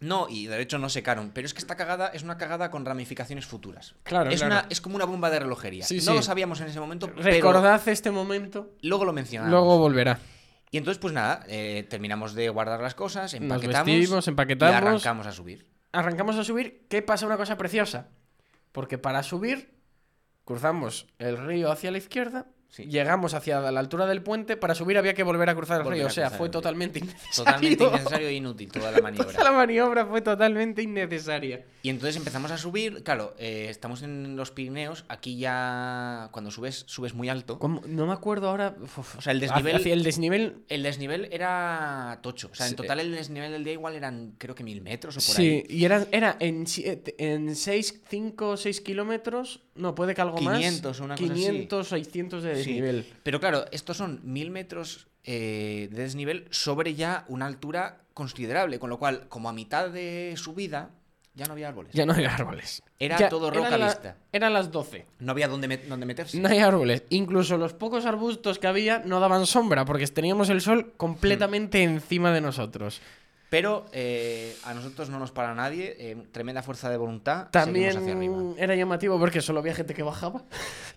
[0.00, 1.30] No, y de hecho no secaron.
[1.34, 3.94] Pero es que esta cagada es una cagada con ramificaciones futuras.
[4.04, 4.54] Claro, es, claro.
[4.54, 5.84] Una, es como una bomba de relojería.
[5.84, 6.14] Sí, no sí.
[6.14, 9.50] lo sabíamos en ese momento, pero Recordad este momento, luego lo mencionamos.
[9.50, 10.18] luego volverá.
[10.70, 14.76] Y entonces, pues nada, eh, terminamos de guardar las cosas, Nos empaquetamos vestimos, y empaquetamos.
[14.76, 15.66] arrancamos a subir.
[15.92, 17.26] arrancamos a subir, ¿qué pasa?
[17.26, 18.08] Una cosa preciosa.
[18.72, 19.74] Porque para subir,
[20.44, 22.84] cruzamos el río hacia la izquierda, Sí.
[22.84, 25.98] llegamos hacia la altura del puente, para subir había que volver a cruzar el Volver
[26.00, 26.06] río.
[26.06, 27.34] O sea, fue totalmente innecesario.
[27.44, 29.32] Totalmente innecesario e inútil toda la maniobra.
[29.32, 31.64] Toda la maniobra fue totalmente innecesaria.
[31.82, 33.02] Y entonces empezamos a subir.
[33.04, 35.04] Claro, eh, estamos en los Pirineos.
[35.08, 37.58] Aquí ya, cuando subes, subes muy alto.
[37.58, 37.80] ¿Cómo?
[37.86, 38.76] No me acuerdo ahora.
[38.80, 40.62] Uf, O sea, el desnivel- Hacia el desnivel.
[40.68, 42.50] El desnivel era tocho.
[42.52, 42.76] O sea, en Sí.
[42.76, 45.66] total el desnivel del día igual eran, creo que mil metros o por Sí, ahí.
[45.68, 46.64] y era, era en,
[47.18, 49.62] en 6, 5, 6 kilómetros.
[49.78, 51.00] No, puede que algo 500 o más.
[51.00, 51.42] una cosa así.
[51.42, 52.58] 500, 600 de Sí.
[52.72, 53.06] desnivel.
[53.22, 58.78] Pero claro, estos son mil metros eh, de desnivel sobre ya una altura considerable.
[58.78, 60.90] Con lo cual, como a mitad de subida,
[61.34, 61.92] ya no había árboles.
[61.92, 62.82] Ya no hay árboles.
[62.98, 64.16] Era Ya, todo roca eran la- vista.
[64.32, 65.06] Eran las 12.
[65.20, 66.40] No había dónde, met- dónde meterse.
[66.40, 67.04] No hay árboles.
[67.10, 72.32] Incluso los pocos arbustos que había no daban sombra porque teníamos el sol completamente encima
[72.32, 73.00] de nosotros.
[73.50, 75.96] Pero eh, a nosotros no nos para nadie.
[75.98, 77.48] eh, tremenda fuerza de voluntad.
[77.50, 78.54] También seguimos hacia arriba.
[78.58, 80.44] era llamativo porque solo había gente que bajaba.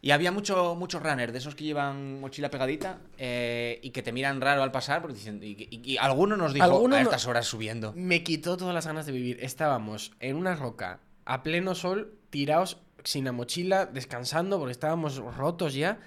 [0.02, 4.12] Y había mucho, muchos runners de esos que llevan mochila pegadita eh, y que te
[4.12, 7.26] miran raro al pasar porque dicen, y, y- y alguno nos dijo Alguno a estas
[7.28, 7.94] horas subiendo.
[7.96, 9.38] Me quitó todas las ganas de vivir.
[9.42, 15.74] Estábamos en una roca a pleno sol, tirados sin la mochila, descansando porque estábamos rotos
[15.74, 16.00] ya.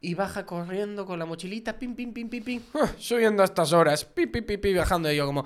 [0.00, 2.90] Y baja corriendo con la mochilita, pim, pim, pim, pim, pim, ¡ah!
[2.98, 5.12] subiendo a estas horas, pim, pim, pim, pim, bajando.
[5.12, 5.44] Y yo como,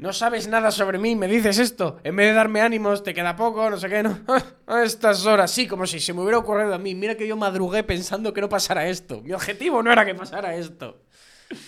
[0.00, 2.00] no sabes nada sobre mí, me dices esto.
[2.04, 4.18] En vez de darme ánimos, te queda poco, no sé qué, no.
[4.28, 4.42] ¡Ah!
[4.66, 6.94] A estas horas, sí, como si se me hubiera ocurrido a mí.
[6.94, 9.22] Mira que yo madrugué pensando que no pasara esto.
[9.22, 11.02] Mi objetivo no era que pasara esto.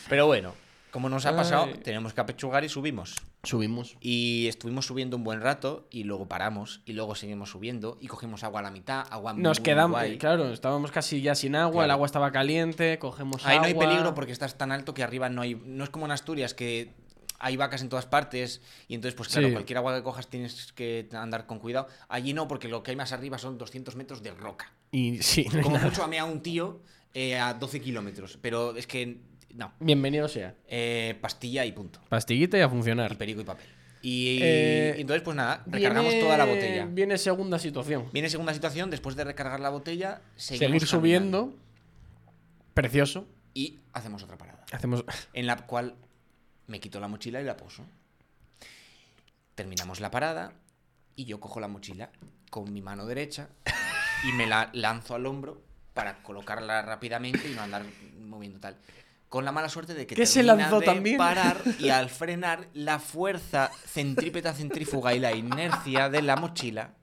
[0.08, 0.54] Pero bueno,
[0.92, 1.80] como nos ha pasado, Ay.
[1.82, 3.16] tenemos que apechugar y subimos.
[3.42, 3.96] Subimos.
[4.00, 8.44] Y estuvimos subiendo un buen rato y luego paramos y luego seguimos subiendo y cogimos
[8.44, 10.18] agua a la mitad, agua Nos muy quedamos, guay.
[10.18, 13.86] claro, estábamos casi ya sin agua, el agua estaba caliente, cogemos Ahí no hay agua.
[13.88, 15.54] peligro porque estás tan alto que arriba no hay.
[15.64, 16.92] No es como en Asturias que
[17.44, 19.52] hay vacas en todas partes y entonces, pues claro, Sí.
[19.54, 21.88] cualquier agua que cojas tienes que andar con cuidado.
[22.08, 24.72] Allí no, porque lo que hay más arriba son 200 metros de roca.
[24.92, 25.88] Y sí, no Como nada.
[25.88, 26.80] mucho amea un tío
[27.14, 29.18] eh, a 12 kilómetros, pero es que
[29.54, 29.72] no.
[29.80, 30.54] Bienvenido sea.
[30.68, 32.00] Eh, pastilla y punto.
[32.08, 33.16] Pastillita y a Y funcionar.
[33.16, 33.66] perico y papel.
[34.02, 36.86] Y, Eh, y entonces, pues nada, recargamos Viene- toda la botella.
[36.86, 38.08] Viene segunda situación.
[38.12, 41.54] Viene segunda situación, después de recargar la botella, seguimos Seguir subiendo.
[42.74, 43.26] Precioso.
[43.54, 44.64] Y hacemos otra parada.
[44.72, 45.04] Hacemos.
[45.34, 45.94] en la cual
[46.66, 47.84] me quito la mochila y la poso.
[49.54, 50.54] Terminamos la parada
[51.14, 52.10] y yo cojo la mochila
[52.50, 53.48] con mi mano derecha
[54.26, 55.62] y me la lanzo al hombro
[55.92, 57.84] para colocarla rápidamente y no andar
[58.18, 58.76] moviendo tal.
[59.32, 61.16] Con la mala suerte de que ¿Que se lanzó de también?
[61.16, 66.96] parar y al frenar la fuerza centrípeta centrífuga y la inercia de la mochila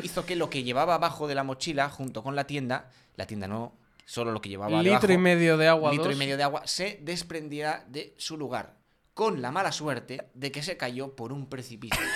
[0.00, 3.48] hizo que lo que llevaba abajo de la mochila junto con la tienda, la tienda
[3.48, 5.90] no, solo lo que llevaba litro debajo, y medio de agua.
[5.90, 8.76] litro y medio de agua se desprendiera de su lugar,
[9.12, 12.06] con la mala suerte de que se cayó por un precipicio.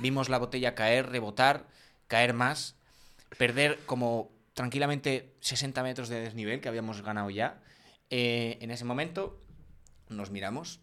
[0.00, 1.68] Vimos la botella caer, rebotar,
[2.08, 2.74] caer más,
[3.38, 7.60] perder como tranquilamente 60 metros de desnivel que habíamos ganado ya.
[8.10, 9.40] Eh, en ese momento
[10.08, 10.80] nos miramos,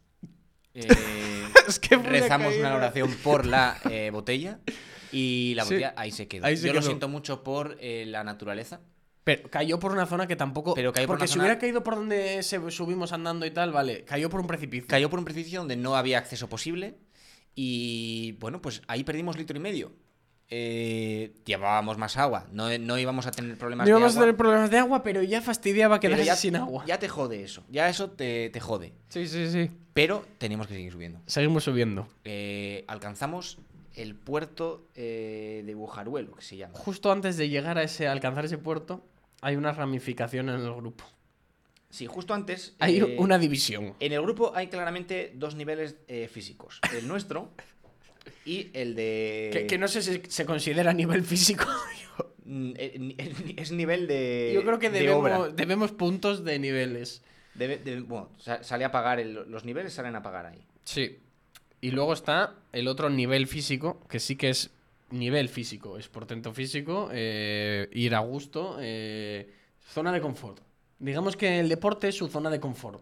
[0.74, 0.88] eh,
[1.68, 4.60] Es que rezamos una oración por la eh, botella
[5.12, 5.74] y la Sí.
[5.76, 6.46] botella ahí se quedó.
[6.46, 8.80] Ahí se Yo lo siento mucho por eh, la naturaleza.
[9.26, 10.74] Pero cayó por una zona que tampoco.
[10.74, 13.52] Pero cayó por Porque una si zona- hubiera caído por donde se subimos andando y
[13.52, 14.06] tal, vale.
[14.06, 14.88] Cayó por un precipicio.
[14.88, 16.96] Cayó por un precipicio donde no había acceso posible
[17.54, 19.92] y bueno, pues ahí perdimos litro y medio.
[20.50, 24.26] Eh, llevábamos más agua, no, no íbamos a tener problemas No íbamos de a agua.
[24.28, 26.86] tener problemas de agua, pero ya fastidiaba quedarse ya, sin agua.
[26.86, 28.94] ya te jode eso, ya eso te, te jode.
[29.10, 29.70] Sí, sí, sí.
[29.94, 31.20] Pero teníamos que seguir subiendo.
[31.26, 32.08] Seguimos subiendo.
[32.24, 33.58] Eh, alcanzamos
[33.96, 36.76] el puerto eh, de Bujaruelo, que se llama.
[36.78, 39.04] Justo antes de llegar a ese, alcanzar ese puerto,
[39.42, 41.04] hay una ramificación en el grupo.
[41.90, 42.76] Sí, justo antes.
[42.80, 43.96] Hay eh, una división.
[44.00, 45.96] En el grupo hay claramente dos niveles
[46.30, 47.50] físicos: el nuestro
[48.46, 49.50] y el de.
[49.54, 51.66] Que, que no sé si se considera a nivel físico.
[52.46, 53.16] mm, eh, ni-
[53.58, 54.52] es nivel de.
[54.54, 55.34] Yo creo que de obra.
[55.34, 57.22] debemos, debemos puntos de niveles.
[57.56, 60.64] Debe- debe- bueno, sa- sale a pagar, el- los niveles salen a pagar ahí.
[60.84, 61.18] Sí.
[61.82, 64.72] Y luego está el otro nivel físico, que sí que es
[65.12, 69.50] nivel físico, es portento físico, eh, ir a gusto, eh,
[69.88, 70.60] zona de confort.
[71.00, 73.02] Digamos que el deporte es su zona de confort.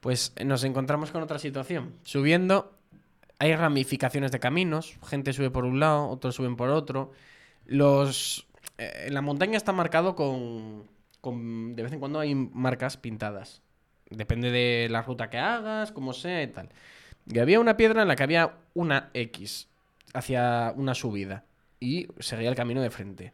[0.00, 1.94] Pues eh, nos encontramos con otra situación.
[2.04, 2.78] Subiendo,
[3.40, 7.10] hay ramificaciones de caminos, gente sube por un lado, otros suben por otro.
[7.66, 8.46] Los,
[8.78, 10.84] eh, en la montaña está marcado con,
[11.20, 13.62] con- De vez en cuando hay marcas pintadas.
[14.10, 16.68] Depende de la ruta que hagas, como sea y tal.
[17.26, 19.68] Y había una piedra en la que había una X
[20.12, 21.44] hacia una subida.
[21.80, 23.32] Y seguía el camino de frente.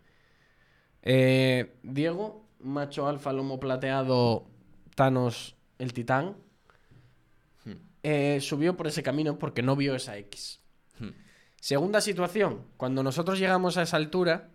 [1.03, 4.47] Eh, Diego, macho alfa, lomo plateado,
[4.95, 6.37] Thanos, el titán,
[7.67, 7.73] Hmm.
[8.03, 10.61] eh, subió por ese camino porque no vio esa X.
[10.99, 11.11] Hmm.
[11.61, 14.51] Segunda situación, cuando nosotros llegamos a esa altura,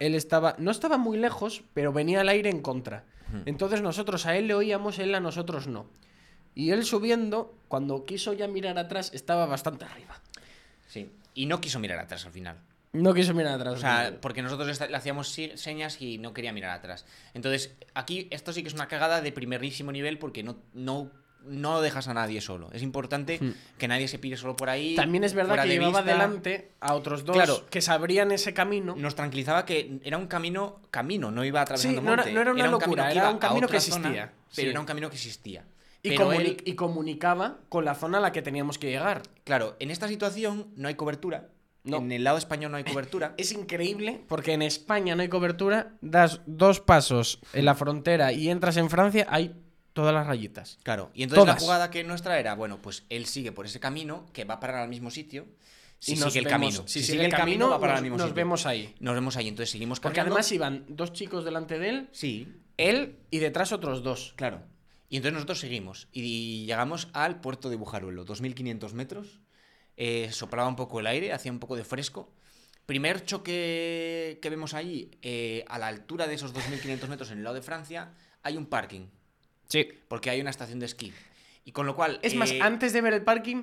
[0.00, 3.04] él estaba, no estaba muy lejos, pero venía el aire en contra.
[3.32, 3.42] Hmm.
[3.46, 5.86] Entonces nosotros a él le oíamos, él a nosotros no.
[6.54, 10.20] Y él subiendo, cuando quiso ya mirar atrás, estaba bastante arriba.
[10.88, 11.10] Sí.
[11.34, 12.58] Y no quiso mirar atrás al final.
[12.92, 13.74] No quiso mirar atrás.
[13.74, 17.04] O sea, porque nosotros le hacíamos señas y no quería mirar atrás.
[17.34, 21.10] Entonces, aquí esto sí que es una cagada de primerísimo nivel porque no, no,
[21.46, 22.70] no dejas a nadie solo.
[22.72, 23.52] Es importante Hmm.
[23.78, 24.94] que nadie se pire solo por ahí.
[24.96, 26.12] También es verdad que de llevaba vista.
[26.12, 27.64] delante a otros dos Claro.
[27.70, 28.94] que sabrían ese camino.
[28.96, 32.32] Nos tranquilizaba que era un camino, camino, no iba atravesando Sí, no era- monte.
[32.34, 34.80] no era una un locura, camino que era un camino que zona, existía, pero era
[34.80, 35.64] un camino que existía.
[36.02, 39.22] y, Pero comuni- él- y comunicaba con la zona a la que teníamos que llegar.
[39.44, 41.48] claro, en esta situación no hay cobertura.
[41.82, 41.98] No.
[41.98, 43.34] En el lado español no hay cobertura.
[43.38, 48.48] Es increíble porque en España no hay cobertura, das dos pasos en la frontera y
[48.50, 49.54] entras en Francia, hay
[49.94, 50.78] todas las rayitas.
[50.82, 54.26] Claro, y entonces la jugada que nuestra era, bueno, pues él sigue por ese camino
[54.34, 55.46] que va a parar al mismo sitio.
[55.98, 56.82] Si sigue el vemos- camino.
[56.86, 58.34] Si, sigue el camino, va nos, mismo nos sitio.
[58.34, 58.94] vemos ahí.
[59.00, 60.34] Nos vemos ahí, entonces seguimos Porque caminando.
[60.36, 64.34] además iban dos chicos delante de él, Sí, él y detrás otros dos.
[64.36, 64.60] claro.
[65.08, 69.40] Y entonces nosotros seguimos y llegamos al puerto de Bujaruelo, 2500 metros.
[69.96, 72.34] eh, soplaba un poco el aire, hacía un poco de fresco.
[72.84, 77.44] Primer choque que vemos allí, eh, a la altura de esos 2500 metros en el
[77.44, 79.06] lado de Francia, hay un parking,
[79.68, 79.88] Sí.
[80.08, 81.12] porque hay una estación de esquí.
[81.64, 82.18] Y con lo cual.
[82.22, 83.62] Es más, eh, antes de ver el parking,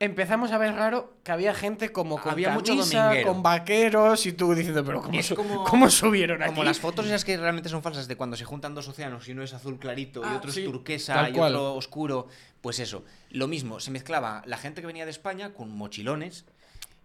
[0.00, 3.28] empezamos a ver raro que había gente como con Había mucho camisa, dominguero.
[3.32, 6.50] con vaqueros y tú diciendo, pero ¿cómo, su- como- cómo subieron aquí?
[6.50, 9.32] Como las fotos esas que realmente son falsas de cuando se juntan dos océanos y
[9.32, 11.54] uno es azul clarito y Ah, otro sí, es turquesa tal y cual.
[11.54, 12.26] otro oscuro,
[12.62, 13.04] pues eso.
[13.30, 16.46] Lo mismo, se mezclaba la gente que venía de España con mochilones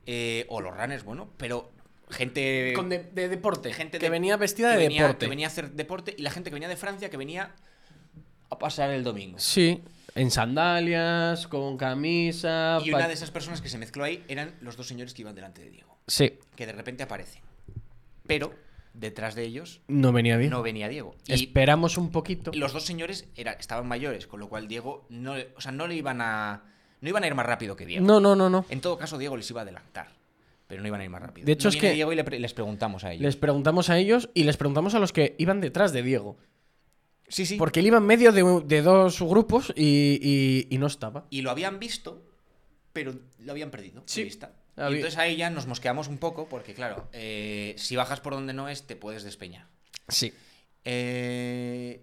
[0.08, 1.70] eh, o los runners, bueno, pero
[2.10, 5.26] gente Con de, de deporte, gente que de- venía vestida que de venía- deporte.
[5.26, 7.52] que venía a hacer deporte y la gente que venía de Francia que venía
[8.50, 9.40] a pasar el domingo.
[9.40, 9.82] Sí,
[10.16, 12.80] en sandalias, con camisa.
[12.84, 15.36] Y una de esas personas que se mezcló ahí eran los dos señores que iban
[15.36, 17.42] delante de Diego, Sí, que de repente aparecen.
[18.26, 18.54] Pero
[18.94, 20.50] detrás de ellos no venía bien.
[20.52, 21.16] no venía Diego.
[21.28, 22.52] Y Esperamos un poquito.
[22.54, 25.96] los dos señores era, estaban mayores, con lo cual Diego no, o sea, no le
[25.96, 26.64] iban a
[27.00, 28.06] no iban a ir más rápido que Diego.
[28.06, 28.66] No, no, no, no.
[28.70, 30.08] En todo caso Diego les iba a adelantar,
[30.66, 31.46] pero no iban a ir más rápido.
[31.46, 33.22] De hecho, No es que- Diego y les preguntamos a ellos.
[33.22, 36.38] Les preguntamos a ellos y les preguntamos a los que iban detrás de Diego.
[37.28, 37.56] Sí, sí.
[37.58, 41.26] Porque él iba en medio de, de dos grupos y, y- y no estaba.
[41.30, 42.24] Y lo habían visto,
[42.94, 44.02] pero lo habían perdido.
[44.02, 44.24] de Sí.
[44.24, 44.54] vista.
[44.78, 48.34] Y Había- entonces ahí ya nos mosqueamos un poco, porque claro, eh, si bajas por
[48.34, 49.68] donde no es, te puedes despeñar.
[50.08, 50.34] Sí.
[50.86, 52.02] Eh,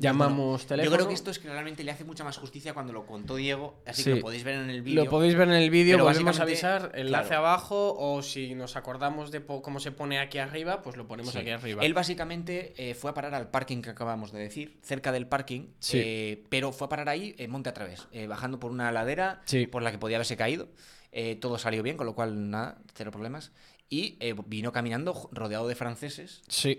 [0.00, 0.96] Llamamos bueno, Yo teléfono.
[0.96, 3.80] creo que esto es que realmente le hace mucha más justicia cuando lo contó Diego,
[3.86, 4.10] así Sí.
[4.10, 5.04] que lo podéis ver en el vídeo.
[5.04, 7.46] Lo podéis ver en el vídeo, volvemos a avisar, enlace claro.
[7.46, 11.38] abajo o si nos acordamos de cómo se pone aquí arriba, pues lo ponemos Sí.
[11.38, 11.84] aquí arriba.
[11.84, 15.68] Él básicamente eh, fue a parar al parking que acabamos de decir, cerca del parking,
[15.80, 15.98] Sí.
[16.02, 19.42] eh, pero fue a parar ahí eh, monte a través, eh, bajando por una ladera
[19.46, 19.66] Sí.
[19.66, 20.68] por la que podía haberse caído.
[21.10, 23.50] Eh, todo salió bien, con lo cual nada, cero problemas.
[23.90, 26.78] Y eh, vino caminando rodeado de franceses, Sí.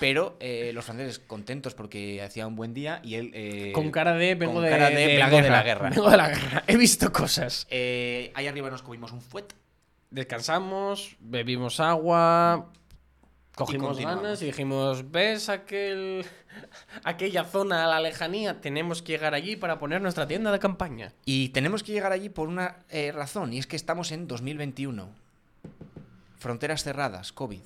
[0.00, 3.30] pero eh, los franceses contentos porque hacía un buen día y él...
[3.34, 5.90] eh, Con cara de vengo, con de, cara de de vengo la de la guerra.
[5.90, 6.64] Vengo de la guerra.
[6.66, 7.66] He visto cosas.
[7.70, 9.52] ahí arriba nos comimos un fuet.
[10.10, 12.72] Descansamos, bebimos agua,
[13.54, 14.22] cogimos continuamos.
[14.22, 16.24] ganas y dijimos, ¿ves aquel
[17.04, 18.62] aquella zona a la lejanía?
[18.62, 21.12] Tenemos que llegar allí para poner nuestra tienda de campaña.
[21.26, 22.78] Y tenemos que llegar allí por una
[23.12, 25.25] razón, y es que estamos en 2021.
[26.36, 27.60] Fronteras cerradas, COVID.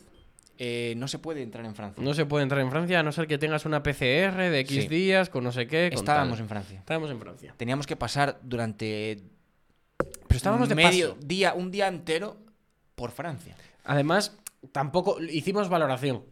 [0.63, 2.03] Eh, no se puede entrar en Francia.
[2.05, 4.83] No se puede entrar en Francia a no ser que tengas una PCR de X
[4.83, 4.89] Sí.
[4.89, 5.87] días con no sé qué.
[5.89, 6.43] Estábamos tal.
[6.43, 6.79] en Francia.
[6.81, 7.55] Estábamos en Francia.
[7.57, 9.23] Teníamos que pasar durante
[9.97, 11.27] Pero estábamos de medio paso.
[11.27, 12.37] día, un día entero
[12.95, 13.57] por Francia.
[13.85, 14.37] Además,
[14.73, 16.25] tampoco hicimos valoración.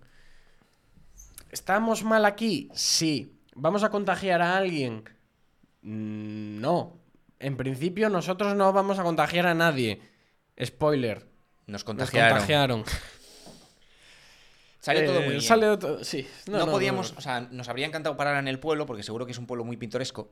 [1.50, 2.68] ¿Estamos mal aquí?
[2.74, 3.34] Sí.
[3.54, 5.04] ¿Vamos a contagiar a alguien?
[5.82, 6.98] Mm, No.
[7.40, 10.00] En principio, nosotros no vamos a contagiar a nadie.
[10.62, 11.27] Spoiler.
[11.68, 12.30] Nos Nos contagiaron.
[12.38, 12.84] contagiaron.
[14.80, 15.42] Salió todo Eh, muy bien.
[15.42, 16.26] sale todo- sí.
[16.46, 17.18] No, No, no, podíamos, no.
[17.18, 19.64] o sea, nos habría encantado parar en el pueblo, porque seguro que es un pueblo
[19.64, 20.30] muy pintoresco.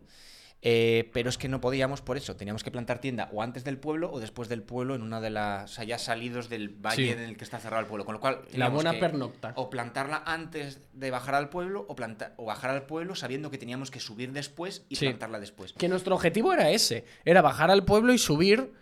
[0.63, 2.35] eh, pero es que no podíamos por eso.
[2.35, 5.29] Teníamos que plantar tienda o antes del pueblo o después del pueblo en una de
[5.29, 5.71] las.
[5.71, 7.11] O sea, ya salidos del valle Sí.
[7.11, 8.07] en el que está cerrado el pueblo.
[8.07, 8.41] Con lo cual.
[8.55, 9.53] La buena que pernocta.
[9.57, 13.59] O plantarla antes de bajar al pueblo o, planta- o bajar al pueblo sabiendo que
[13.59, 15.05] teníamos que subir después y Sí.
[15.05, 15.75] plantarla después.
[15.75, 18.73] Que nuestro objetivo era ese, era bajar al pueblo y subir,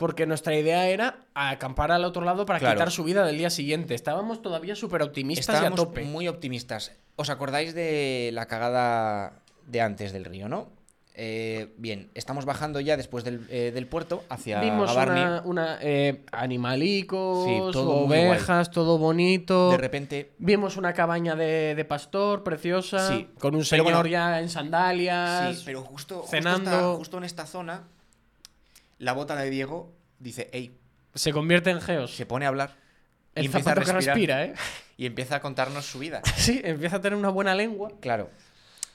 [0.00, 2.74] porque nuestra idea era acampar al otro lado para Claro.
[2.74, 3.94] quitar subida del día siguiente.
[3.94, 6.04] Estábamos todavía súper optimistas y a tope.
[6.04, 6.92] muy optimistas.
[7.16, 9.34] ¿Os acordáis de la cagada
[9.66, 10.68] de antes del río, no?
[11.14, 15.20] Eh, bien, estamos bajando ya después del, eh, del puerto hacia Vimos Gavarni.
[15.20, 19.70] una, una, eh, animalicos, Sí, todo ovejas, todo bonito.
[19.72, 24.40] De repente, Vimos una cabaña de, de pastor preciosa, Sí, con un señor bueno, ya
[24.40, 25.58] en sandalias.
[25.58, 26.96] sí, pero justo, justo, cenando.
[26.96, 27.82] justo en esta zona,
[29.00, 30.78] la bota de Diego dice, hey,
[31.14, 32.14] Se convierte en geos.
[32.14, 32.76] se pone a hablar
[33.34, 34.54] y el empieza a que respirar respira, ¿eh?
[34.96, 36.22] y empieza a contarnos su vida.
[36.36, 37.90] Sí, empieza a tener una buena lengua.
[38.00, 38.30] Claro.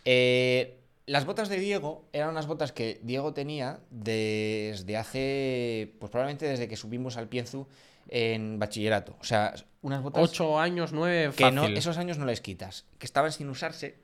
[0.05, 6.47] Eh, las botas de Diego eran unas botas que Diego tenía desde hace, pues probablemente
[6.47, 7.67] desde que subimos al Pienzu
[8.07, 9.17] en bachillerato.
[9.19, 11.55] O sea, unas botas Ocho años, nueve, que fácil.
[11.55, 13.97] no, esos años no les quitas, que estaban sin usarse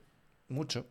[0.47, 0.87] mucho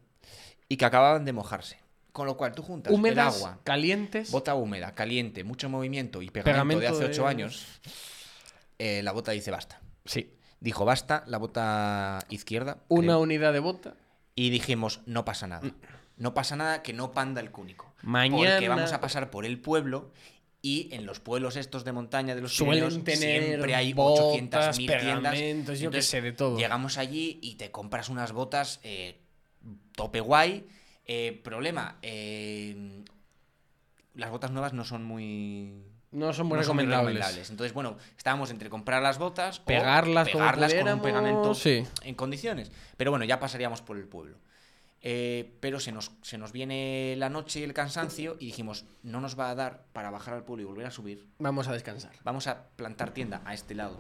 [0.68, 1.78] y que acababan de mojarse.
[2.12, 4.30] Con lo cual tú juntas Húmedas, el agua, calientes.
[4.32, 7.80] bota húmeda, caliente, mucho movimiento y pegamento, Pegamento de hace de- ocho años,
[8.78, 9.80] eh, la bota dice basta.
[10.04, 10.34] Sí.
[10.60, 12.78] Dijo basta, la bota izquierda.
[12.88, 13.20] Una creo.
[13.20, 13.94] unidad de bota.
[14.34, 15.70] Y dijimos, no pasa nada.
[16.16, 17.92] No pasa nada que no panda el cúnico.
[18.02, 20.10] Mañana- Porque vamos a pasar por el pueblo
[20.62, 24.86] y en los pueblos estos de montaña de los Suelen tener siempre hay botas, 800.000
[24.86, 25.32] tiendas.
[25.32, 26.58] pegamentos, yo Entonces, sé, de todo.
[26.58, 29.18] Llegamos allí y te compras unas botas eh,
[29.94, 30.66] tope guay.
[31.12, 33.02] Eh, problema, eh,
[34.14, 35.82] las botas nuevas no son muy...
[36.12, 37.14] No son muy no recomendables.
[37.14, 37.50] recomendables.
[37.50, 41.84] Entonces, bueno, estábamos entre comprar las botas Pegarlas o pegarlas con un pegamento sí.
[42.04, 42.70] en condiciones.
[42.96, 44.38] Pero bueno, ya pasaríamos por el pueblo.
[45.02, 49.20] Eh, pero se nos, se nos viene la noche y el cansancio y dijimos, no
[49.20, 51.26] nos va a dar para bajar al pueblo y volver a subir.
[51.40, 52.12] Vamos a descansar.
[52.22, 53.98] Vamos a plantar tienda a este lado.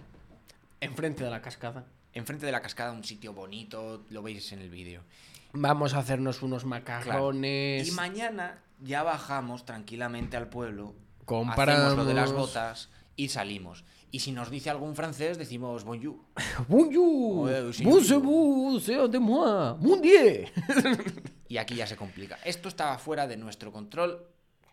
[0.80, 1.86] Enfrente de la cascada.
[2.12, 5.02] Enfrente de la cascada, un sitio bonito, lo veis en el vídeo.
[5.52, 6.68] Vamos a hacernos unos Claro.
[6.70, 7.88] macarrones.
[7.88, 10.94] Y mañana ya bajamos tranquilamente al pueblo,
[11.26, 13.84] hacemos lo de las botas y salimos.
[14.12, 16.16] Y si nos dice algún francés, decimos bonjour.
[16.68, 17.48] Bonjour.
[17.84, 19.76] Bonjour, c'est de moi.
[20.02, 20.46] Dieu.
[21.48, 22.38] Y aquí ya se complica.
[22.44, 24.24] Esto estaba fuera de nuestro control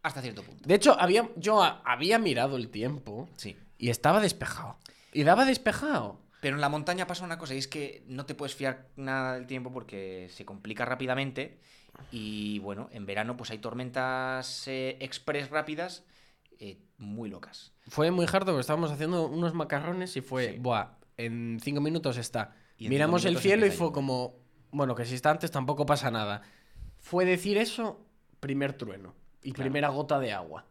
[0.04, 0.64] hasta cierto punto.
[0.68, 3.56] De hecho, había, yo había mirado el tiempo Sí.
[3.80, 4.78] y estaba despejado.
[5.12, 6.20] Y daba despejado.
[6.40, 9.34] Pero en la montaña pasa una cosa y es que no te puedes fiar nada
[9.36, 11.60] del tiempo porque se complica rápidamente.
[12.12, 16.04] Y bueno, en verano pues hay tormentas eh, express rápidas
[16.60, 17.74] eh, muy locas.
[17.88, 20.60] Fue muy harto porque estábamos haciendo unos macarrones y fue, Sí.
[20.60, 22.56] buah, en cinco minutos está.
[22.78, 24.36] Y Miramos el cielo y fue como,
[24.72, 26.44] bueno, que si está antes tampoco pasa nada.
[27.00, 28.06] Fue decir eso,
[28.40, 29.64] primer trueno y Claro.
[29.64, 30.66] primera gota de agua.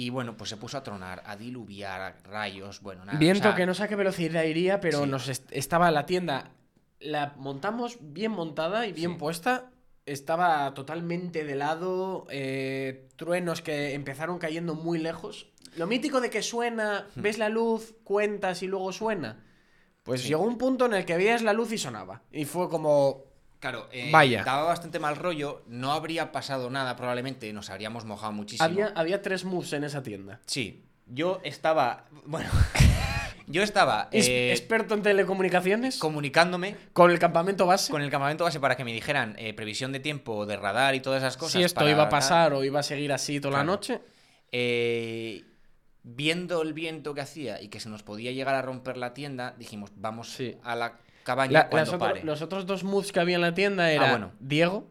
[0.00, 3.18] Y bueno, pues se puso a tronar, a diluviar, a rayos, bueno, nada.
[3.18, 5.10] Viento o sea, que no sé a qué velocidad iría, pero Sí.
[5.10, 6.52] nos est- estaba la tienda,
[7.00, 9.18] la montamos bien montada y bien Sí.
[9.18, 9.70] puesta.
[10.06, 15.48] Estaba totalmente de lado, eh, truenos que empezaron cayendo muy lejos.
[15.76, 19.44] Lo mítico de que suena, ves la luz, cuentas y luego suena.
[20.04, 20.22] Pues Hmm.
[20.22, 20.28] Sí.
[20.28, 22.22] llegó un punto en el que veías la luz y sonaba.
[22.30, 23.24] Y fue como,
[23.60, 24.44] Claro, eh, Vaya.
[24.44, 28.64] daba bastante mal rollo, no habría pasado nada probablemente, nos habríamos mojado muchísimo.
[28.64, 30.40] había, había tres moves en esa tienda.
[30.46, 32.48] Sí, yo estaba, bueno,
[33.48, 37.90] yo estaba Es- eh, experto en telecomunicaciones, comunicándome con el campamento base.
[37.90, 41.00] con el campamento base para que me dijeran eh, previsión de tiempo, de radar y
[41.00, 41.52] todas esas cosas.
[41.54, 44.00] si esto para iba a pasar o iba a seguir así toda la noche.
[44.52, 45.44] Eh,
[46.04, 49.54] viendo el viento que hacía y que se nos podía llegar a romper la tienda,
[49.58, 50.56] dijimos, vamos Sí.
[50.62, 50.96] a la
[51.28, 52.24] cabaña La- cuando las otro- pare.
[52.24, 54.32] los otros dos moves que había en la tienda era Ah, bueno.
[54.40, 54.88] Diego,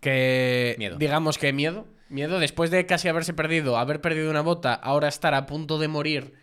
[0.00, 0.96] que Miedo.
[0.98, 1.86] digamos que miedo.
[2.08, 5.86] Miedo, después de casi haberse perdido, haber perdido una bota, ahora estar a punto de
[5.88, 6.34] morir.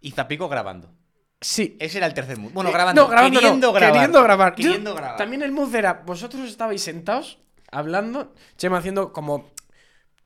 [0.00, 0.92] Y Zapico grabando.
[1.40, 1.76] Sí.
[1.80, 2.52] Ese era el tercer mood.
[2.52, 3.02] Bueno, Eh, grabando.
[3.02, 3.92] no, grabando no, queriendo grabar.
[3.94, 4.50] Queriendo grabar.
[4.56, 5.16] Yo- Queriendo grabar.
[5.16, 7.38] También el mood era, vosotros estabais sentados,
[7.72, 9.50] hablando, Chema haciendo como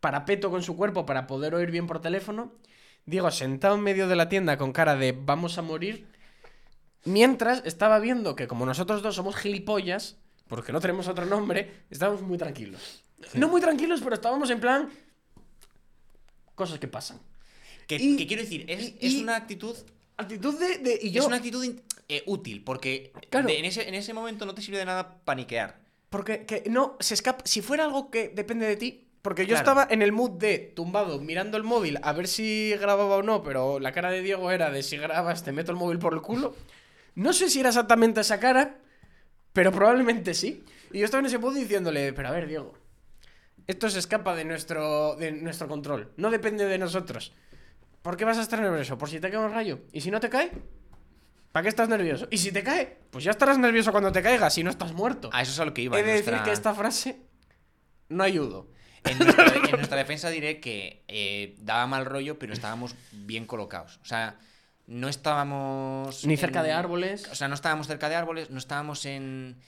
[0.01, 2.53] parapeto con su cuerpo para poder oír bien por teléfono.
[3.07, 6.09] Diego sentado en medio de la tienda con cara de vamos a morir.
[7.05, 10.17] Mientras estaba viendo que como nosotros dos somos gilipollas,
[10.48, 13.03] porque no tenemos otro nombre, estábamos muy tranquilos.
[13.35, 14.88] No muy tranquilos, pero estábamos en plan...
[16.55, 17.19] Cosas que pasan.
[17.87, 19.75] Que, Y- que quiero decir, es, y- es una actitud.
[20.17, 20.79] Actitud de...
[20.79, 21.23] de- y yo...
[21.23, 21.65] Es una actitud
[22.09, 23.46] eh, útil, porque Claro.
[23.48, 25.81] de- en, ese, en ese momento no te sirve de nada paniquear.
[26.11, 27.42] Porque que no, se escapa.
[27.46, 29.09] Si fuera algo que depende de ti.
[29.23, 29.61] Porque yo Claro.
[29.61, 33.44] estaba en el mood de tumbado, mirando el móvil, a ver si grababa o no,
[33.44, 36.21] pero la cara de Diego era de si grabas, te meto el móvil por el
[36.23, 36.57] culo.
[37.15, 38.79] No sé si era exactamente esa cara,
[39.52, 40.65] pero probablemente sí.
[40.92, 42.75] Y yo estaba en ese punto diciéndole, pero a ver, Diego,
[43.67, 46.13] esto se escapa de nuestro, de nuestro control.
[46.17, 47.33] No depende de nosotros.
[48.02, 48.98] ¿Por qué vas a estar nervioso?
[48.98, 49.81] ¿Por si te cae un rayo?
[49.92, 50.50] ¿Y si no te cae?
[51.52, 52.27] ¿Para qué estás nervioso?
[52.31, 52.98] ¿Y si te cae?
[53.10, 55.31] Pues ya estarás nervioso cuando te caigas, si no estás muerto.
[55.33, 55.98] A eso es a lo que iba.
[55.98, 57.21] He de decir que esta frase
[58.08, 58.25] no.
[59.04, 63.98] En nuestra, en nuestra defensa diré que eh, daba mal rollo, pero estábamos bien colocados.
[64.02, 64.38] O sea,
[64.87, 66.24] no estábamos.
[66.26, 67.28] Ni cerca en- de árboles.
[67.30, 69.58] O sea, no estábamos cerca de árboles, no estábamos en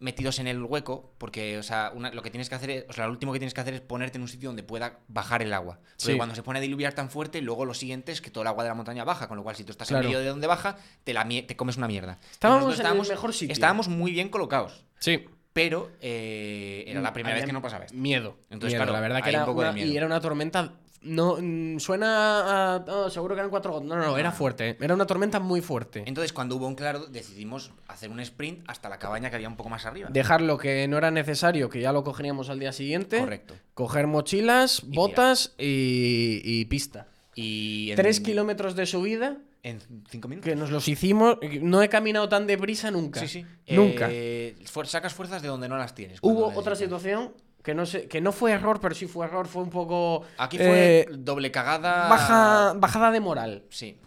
[0.00, 2.92] metidos en el hueco, porque, o sea, una- lo que tienes que hacer es, o
[2.92, 5.42] sea, lo último que tienes que hacer es ponerte en un sitio donde pueda bajar
[5.42, 5.80] el agua.
[5.98, 6.16] Porque Sí.
[6.16, 8.62] cuando se pone a diluviar tan fuerte, luego lo siguiente es que todo el agua
[8.62, 10.04] de la montaña baja, con lo cual si tú estás Claro.
[10.04, 12.20] en medio de donde baja, te, la te comes una mierda.
[12.30, 13.52] Estábamos nosotros en el mejor sitio.
[13.52, 15.24] Estábamos muy bien colocados, Sí.
[15.52, 17.96] pero eh, era la primera Había vez que no pasaba esto.
[17.98, 18.36] Miedo.
[18.50, 19.90] Entonces, Miedo, claro, la verdad que era un poco de una, miedo.
[19.92, 20.74] y era una tormenta.
[21.00, 22.84] No, mm, suena a.
[22.88, 23.86] oh, seguro que eran cuatro gotas.
[23.88, 24.32] No, no, no, era Ah.
[24.32, 24.76] fuerte.
[24.80, 26.02] Era una tormenta muy fuerte.
[26.06, 29.56] Entonces, cuando hubo un claro, decidimos hacer un sprint hasta la cabaña que había un
[29.56, 30.08] poco más arriba.
[30.10, 33.20] Dejar lo que no era necesario, que ya lo cogeríamos al día siguiente.
[33.20, 33.54] Correcto.
[33.74, 37.06] Coger mochilas, Y botas y, y pista.
[37.34, 39.78] Y en, Tres kilómetros de subida En
[40.10, 40.48] cinco minutos.
[40.50, 41.38] que nos los hicimos.
[41.62, 43.20] No he caminado tan deprisa nunca.
[43.20, 43.46] Sí, sí.
[43.68, 44.08] Nunca.
[44.10, 46.20] Eh, fuer- sacas fuerzas de donde no las tienes.
[46.20, 46.78] cuando Hubo otra necesitas.
[47.00, 47.32] situación
[47.62, 50.22] que no sé, que no fue error, pero sí fue error, fue un poco.
[50.38, 52.08] Aquí fue eh, doble cagada.
[52.08, 53.64] baja, bajada de moral.
[53.70, 54.00] Sí.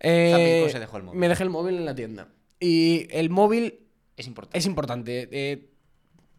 [0.00, 1.18] Eh, se dejó el móvil.
[1.20, 2.28] Me dejé el móvil en la tienda.
[2.60, 3.80] Y el móvil
[4.16, 4.58] Es importante.
[4.58, 5.28] es importante.
[5.30, 5.70] eh,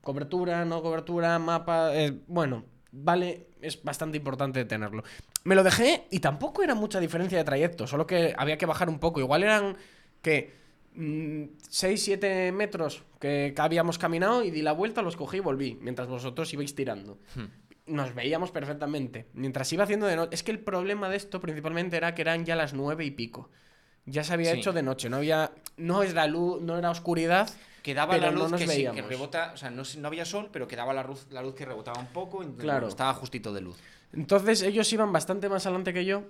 [0.02, 1.96] cobertura, no cobertura, mapa.
[1.96, 5.04] eh, bueno, vale, es bastante importante tenerlo.
[5.44, 8.90] Me lo dejé y tampoco era mucha diferencia de trayecto, solo que había que bajar
[8.90, 9.20] un poco.
[9.20, 9.78] Igual eran
[10.22, 10.59] que
[11.00, 16.54] 6-7 metros que habíamos caminado y di la vuelta, los cogí y volví, mientras vosotros
[16.54, 17.18] ibais tirando.
[17.36, 17.46] Hmm.
[17.88, 19.28] Nos veíamos perfectamente.
[19.34, 20.36] Mientras iba haciendo de noche.
[20.36, 23.50] Es que el problema de esto principalmente era que eran ya las nueve y pico.
[24.06, 24.60] Ya se había Sí.
[24.60, 25.52] hecho de noche, no había.
[25.78, 27.50] No era luz, no era oscuridad.
[27.82, 29.10] Quedaba pero la no luz nos que, sí, que veíamos.
[29.10, 29.52] rebota.
[29.54, 32.08] O sea, no, no había sol, pero quedaba la luz, la luz que rebotaba un
[32.08, 32.44] poco.
[32.58, 32.88] Claro.
[32.88, 33.78] estaba justito de luz.
[34.14, 36.24] Entonces ellos iban bastante más adelante que yo,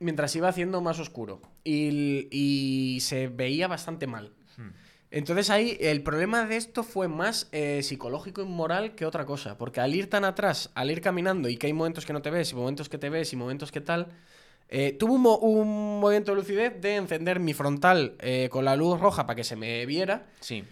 [0.00, 1.40] mientras iba haciendo más oscuro.
[1.62, 4.32] Y, y se veía bastante mal.
[4.56, 4.70] Hmm.
[5.12, 9.56] Entonces ahí el problema de esto fue más eh, psicológico y moral que otra cosa.
[9.56, 12.30] Porque al ir tan atrás, al ir caminando y que hay momentos que no te
[12.30, 14.08] ves y momentos que te ves y momentos que tal,
[14.68, 18.76] eh, tuve un, mo- un movimiento de lucidez de encender mi frontal eh, con la
[18.76, 20.26] luz roja para que se me viera.
[20.40, 20.64] Sí.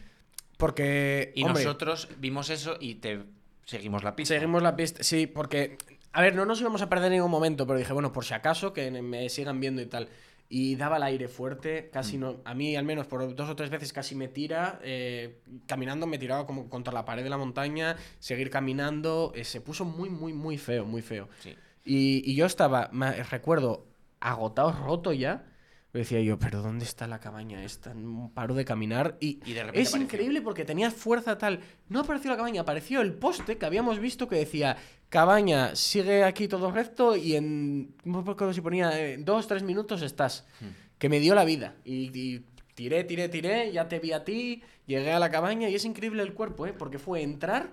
[0.57, 1.33] Porque...
[1.35, 3.20] Y hombre, nosotros vimos eso y te
[3.64, 4.35] seguimos la pista.
[4.35, 5.79] Seguimos la pista, sí, porque,
[6.12, 8.34] a ver, no nos íbamos a perder en ningún momento, pero dije, bueno, por si
[8.34, 10.09] acaso, que me sigan viendo y tal.
[10.50, 12.20] Y daba el aire fuerte, casi Mm.
[12.20, 16.06] no, a mí al menos por dos o tres veces casi me tira, eh, caminando
[16.06, 20.09] me tiraba como contra la pared de la montaña, seguir caminando, eh, se puso muy,
[20.09, 21.28] muy, muy feo, muy feo.
[21.40, 21.54] Sí.
[21.84, 23.84] Y, y yo estaba, me recuerdo,
[24.20, 25.44] agotado, roto ya.
[25.93, 27.95] Decía yo, pero ¿dónde está la cabaña esta?
[28.34, 30.03] Paro de caminar y, Y de repente es apareció.
[30.03, 31.61] increíble porque tenía fuerza tal.
[31.89, 34.76] No apareció la cabaña, apareció el poste que habíamos visto que decía,
[35.09, 39.62] cabaña, sigue aquí todo recto y en, no me acuerdo si ponía, eh, dos, tres
[39.62, 40.47] minutos estás.
[40.61, 40.66] Hmm.
[40.99, 41.74] Que me dio la vida.
[41.84, 45.74] Y, y tiré, tiré, tiré, ya te vi a ti, llegué a la cabaña y
[45.74, 46.74] es increíble el cuerpo, ¿eh?
[46.74, 47.70] Porque fue entrar,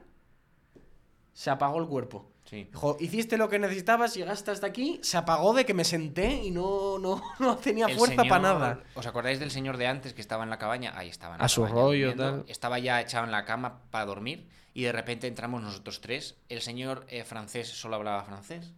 [1.34, 2.32] se apagó el cuerpo.
[2.56, 2.70] Sí.
[2.74, 6.52] Jo, hiciste lo que necesitabas, llegaste hasta aquí, se apagó de que me senté y
[6.52, 8.84] no, no, no tenía El fuerza para nada.
[8.96, 10.94] ¿Os acordáis del señor de antes que estaba en la cabaña?
[10.98, 11.36] Ahí estaba.
[11.36, 12.42] en A la su cabaña rollo, durmiendo.
[12.44, 12.52] tal.
[12.52, 16.36] Estaba ya echado en la cama para dormir y de repente entramos nosotros tres.
[16.48, 18.74] El señor eh, francés solo hablaba francés.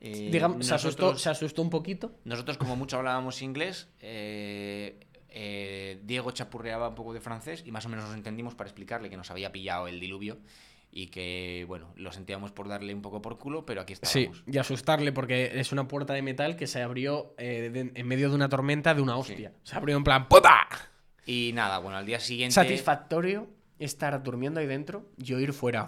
[0.00, 2.10] Eh, Digamos, se, asustó, se asustó un poquito.
[2.24, 4.98] Nosotros como mucho hablábamos inglés, eh,
[5.28, 9.08] eh, Diego chapurreaba un poco de francés y más o menos nos entendimos para explicarle
[9.08, 10.38] que nos había pillado el diluvio
[10.94, 14.44] y que, bueno, lo sentíamos por darle un poco por culo, pero aquí Sí, estábamos.
[14.46, 18.28] y asustarle porque es una puerta de metal que se abrió eh, de- en medio
[18.28, 19.52] de una tormenta de una hostia.
[19.62, 20.68] Se abrió en plan ¡puta!
[21.24, 22.52] Y nada, bueno, al día siguiente...
[22.54, 25.86] Satisfactorio estar durmiendo ahí dentro y oír fuera.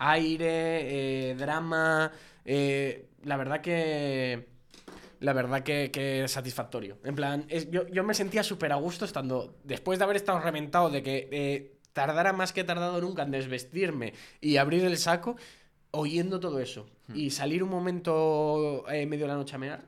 [0.00, 2.12] Aire, eh, drama.
[2.44, 4.46] eh, la verdad que.
[5.20, 6.98] La verdad que, que es satisfactorio.
[7.02, 9.56] En plan, es- yo, yo me sentía súper a gusto estando.
[9.64, 13.32] Después de haber estado reventado, de que eh, tardara más que he tardado nunca en
[13.32, 15.36] desvestirme y abrir el saco,
[15.90, 16.88] oyendo todo eso.
[17.08, 17.16] Hmm.
[17.16, 19.84] Y salir un momento eh, medio de la noche a mear,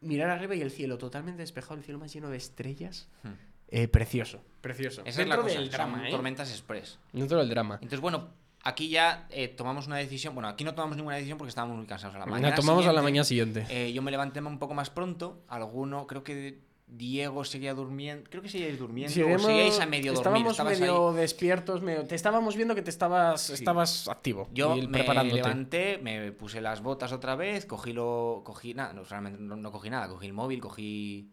[0.00, 3.08] mirar arriba y el cielo totalmente despejado, el cielo más lleno de estrellas.
[3.22, 3.32] Hmm.
[3.70, 5.02] Eh, precioso, precioso.
[5.04, 6.10] Esa es la Dentro cosa, del son drama, ¿eh?
[6.10, 6.98] tormentas express.
[7.12, 7.74] Dentro del drama.
[7.74, 8.30] Entonces, bueno,
[8.62, 10.34] aquí ya eh, tomamos una decisión.
[10.34, 12.48] Bueno, aquí no tomamos ninguna decisión porque estábamos muy cansados a la mañana.
[12.50, 13.66] La tomamos a la mañana siguiente.
[13.68, 15.44] eh, yo me levanté un poco más pronto.
[15.48, 16.60] Alguno, creo que
[16.90, 18.28] Diego seguía durmiendo.
[18.30, 19.12] Creo que seguíais durmiendo.
[19.12, 20.46] Seguimos- o seguíais a medio dormir.
[20.46, 21.16] estábamos medio ahí.
[21.16, 24.48] despiertos, medio- te estábamos viendo que te estabas, estabas activo.
[24.52, 24.98] Yo y me
[25.36, 28.42] levanté, me puse las botas otra vez, cogí lo.
[28.44, 30.08] Cogí nada, no, realmente no, no cogí nada.
[30.08, 31.30] Cogí el móvil, cogí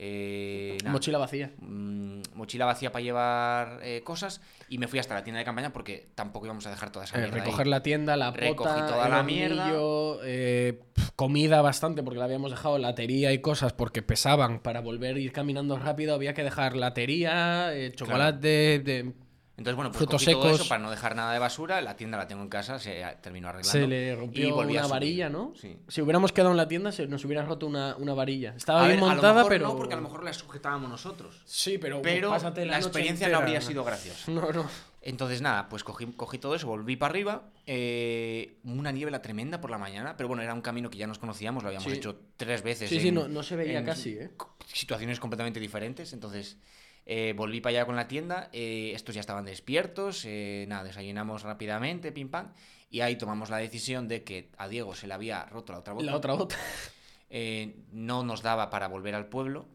[0.00, 1.50] eh, nada, Mochila vacía.
[1.58, 5.72] mm, mochila vacía para llevar eh, cosas y me fui hasta la tienda de campaña
[5.72, 7.40] porque tampoco íbamos a dejar toda esa Eh, mierda ahí.
[7.42, 10.80] recoger la tienda, la Recogí pota, toda el la hornillo, eh,
[11.16, 15.32] comida bastante porque la habíamos dejado latería y cosas porque pesaban para volver a ir
[15.32, 19.12] caminando rápido había que dejar latería, chocolate, de-
[19.58, 21.80] Entonces, bueno, pues frutos cogí todo eso para no dejar nada de basura.
[21.80, 23.72] La tienda la tengo en casa, se terminó arreglando.
[23.72, 25.52] se le y rompió volví una varilla, ¿no?
[25.60, 25.76] Sí.
[25.88, 28.54] Si hubiéramos quedado en la tienda se nos hubiera roto una, una varilla.
[28.56, 30.32] Estaba A bien ver, a lo montada, mejor pero no, porque a lo mejor la
[30.32, 31.42] sujetábamos nosotros.
[31.44, 34.30] Sí, pero, Pero pásate la, la, experiencia no habría sido graciosa.
[34.30, 34.64] No, no.
[35.02, 37.50] Entonces, nada, pues cogí, cogí todo eso, volví para arriba.
[37.66, 41.18] eh, una niebla tremenda por la mañana, pero bueno, era un camino que ya nos
[41.18, 41.98] conocíamos, lo habíamos Sí.
[41.98, 42.88] hecho tres veces.
[42.90, 44.30] Sí, sí, no, no se veía casi, ¿eh?
[44.72, 46.12] Situaciones completamente diferentes.
[46.12, 46.58] Entonces,
[47.10, 48.50] eh, volví para allá con la tienda.
[48.52, 50.24] eh, estos ya estaban despiertos.
[50.26, 52.52] eh, nada, desayunamos rápidamente, pim pam.
[52.90, 55.94] Y ahí tomamos la decisión de que a Diego se le había roto la otra
[55.94, 56.06] bota.
[56.06, 56.56] La otra bota.
[57.30, 59.66] eh, no nos daba para volver al pueblo.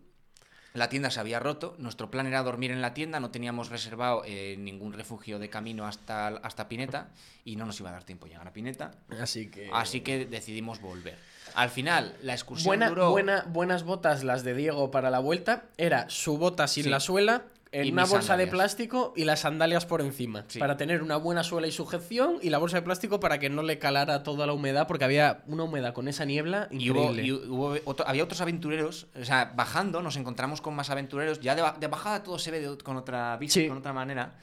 [0.73, 4.23] La tienda se había roto, nuestro plan era dormir en la tienda, no teníamos reservado
[4.25, 7.11] eh, ningún refugio de camino hasta, hasta Pineta
[7.45, 8.89] y no nos iba a dar tiempo llegar a Pineta,
[9.21, 9.69] Así que.
[9.71, 11.19] así que decidimos volver.
[11.55, 13.11] Al final, la excursión Buena, duró...
[13.11, 15.63] buena, buenas botas las de Diego para la vuelta.
[15.77, 16.89] Era su bota sin Sí.
[16.89, 18.49] la suela, en Y una bolsa de sandalias.
[18.51, 20.45] plástico y las sandalias por encima.
[20.47, 20.59] Sí.
[20.59, 23.63] Para tener una buena suela y sujeción y la bolsa de plástico para que no
[23.63, 27.23] le calara toda la humedad, porque había una humedad con esa niebla Y, hubo, increíble.
[27.23, 31.55] y hubo otro- había otros aventureros, o sea, bajando nos encontramos con más aventureros, ya
[31.55, 33.67] de, de bajada todo se ve de- con otra Sí.
[33.67, 34.33] con otra manera,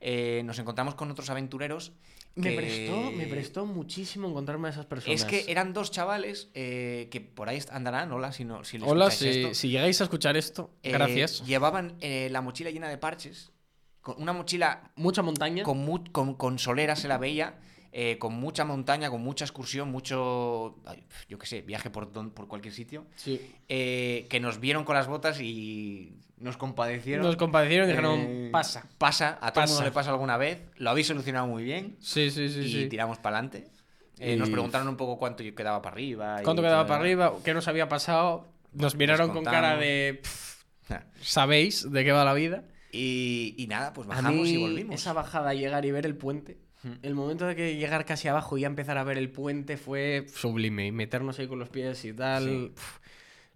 [0.00, 1.92] eh, nos encontramos con otros aventureros.
[2.34, 5.20] me, que- prestó, me prestó muchísimo encontrarme a esas personas.
[5.20, 8.86] Es que eran dos chavales eh, que por ahí andarán, hola, si, no, si les
[8.88, 9.54] Hola, si, esto.
[9.54, 11.46] si llegáis a escuchar esto, Eh, gracias.
[11.46, 13.52] Llevaban eh, la mochila llena de parches,
[14.02, 15.62] con una mochila Mucha montaña.
[15.62, 17.58] con, con, con solera se la veía,
[17.92, 20.76] eh, con mucha montaña, con mucha excursión, mucho,
[21.28, 23.40] yo qué sé, viaje por, don- por cualquier sitio, Sí.
[23.68, 27.24] eh, que nos vieron con las botas y nos compadecieron.
[27.24, 28.86] Nos compadecieron y dijeron, Eh, pasa.
[28.98, 32.30] Pasa, a todo el mundo le pasa alguna vez, lo habéis solucionado muy bien Sí,
[32.30, 32.60] sí, sí.
[32.60, 32.88] y sí.
[32.88, 33.68] tiramos para adelante.
[34.38, 36.40] Nos Y- preguntaron un poco cuánto quedaba para arriba.
[36.40, 36.88] y ¿Cuánto quedaba todo.
[36.88, 37.32] para arriba?
[37.44, 38.48] ¿Qué nos había pasado?
[38.72, 40.20] Nos miraron con cara de...
[40.22, 40.56] "Pff,
[41.20, 42.64] ¿Sabéis de qué va la vida?
[42.92, 44.94] Y, y nada, pues A bajamos mí, y volvimos.
[44.94, 46.56] esa bajada, llegar y ver el puente.
[47.02, 50.26] El momento de que llegar casi abajo y ya empezar a ver el puente fue
[50.34, 50.86] sublime.
[50.86, 52.44] Y meternos ahí con los pies y tal.
[52.44, 52.72] Sí.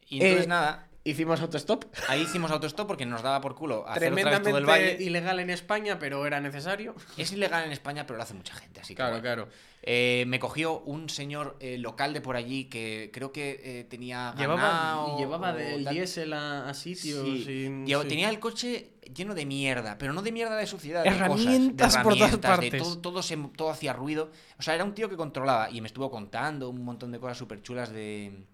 [0.09, 1.85] Y entonces Eh, nada, Hicimos autostop.
[2.09, 5.03] ahí hicimos autostop porque nos daba por culo hacer otra vez todo el Tremendamente valle.
[5.03, 6.95] ilegal en España, pero era necesario.
[7.17, 9.23] Es ilegal en España, pero lo hace mucha gente, así que Claro, bueno.
[9.23, 9.49] claro.
[9.83, 14.35] Eh, me cogió un señor eh, local de por allí que creo que eh, tenía
[14.37, 17.25] Llevaba, ganado y llevaba o del diésel a, a sitios.
[17.25, 17.45] Sí.
[17.45, 18.09] sin- Llevo- sí.
[18.09, 21.03] Tenía el coche lleno de mierda, pero no de mierda de suciedad.
[21.03, 22.83] de Herramientas cosas, de por todas herramientas, de partes.
[22.83, 24.31] todo, todo, se- todo hacía ruido.
[24.59, 27.39] O sea, era un tío que controlaba y me estuvo contando un montón de cosas
[27.39, 28.45] súper chulas de,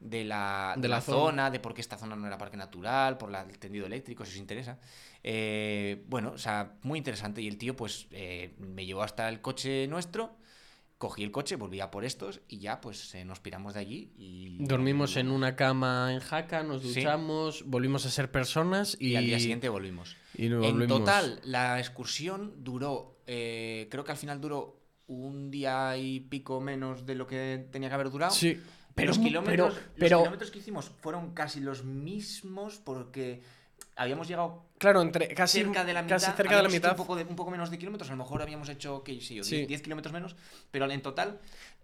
[0.00, 1.18] de la, De de la la zona.
[1.18, 4.24] zona, de por qué esta zona no era parque natural, por la- el tendido eléctrico,
[4.24, 4.78] si os interesa.
[5.24, 7.42] Eh, bueno, o sea, muy interesante.
[7.42, 10.36] Y el tío, pues, eh, me llevó hasta el coche nuestro.
[10.98, 14.12] Cogí el coche, volví a por estos y ya, pues, eh, nos piramos de allí
[14.16, 14.56] y...
[14.66, 16.88] Dormimos en una cama en Jaca, nos Sí.
[16.88, 20.16] duchamos, volvimos a ser personas y, y al día siguiente volvimos.
[20.36, 26.18] y En total, la excursión duró, eh, creo que al final duró un día y
[26.18, 28.32] pico menos de lo que tenía que haber durado.
[28.34, 28.60] Sí,
[28.96, 33.42] pero, los, kilómetros, pero, los kilómetros que hicimos fueron casi los mismos porque
[33.98, 36.16] habíamos llegado claro, entre casi, cerca de la mitad.
[36.16, 36.90] casi cerca de la mitad.
[36.92, 39.34] Un poco, de- un poco menos de kilómetros, a lo mejor habíamos hecho, yo, Sí.
[39.56, 40.36] 10, 10 kilómetros menos,
[40.70, 41.40] pero en total,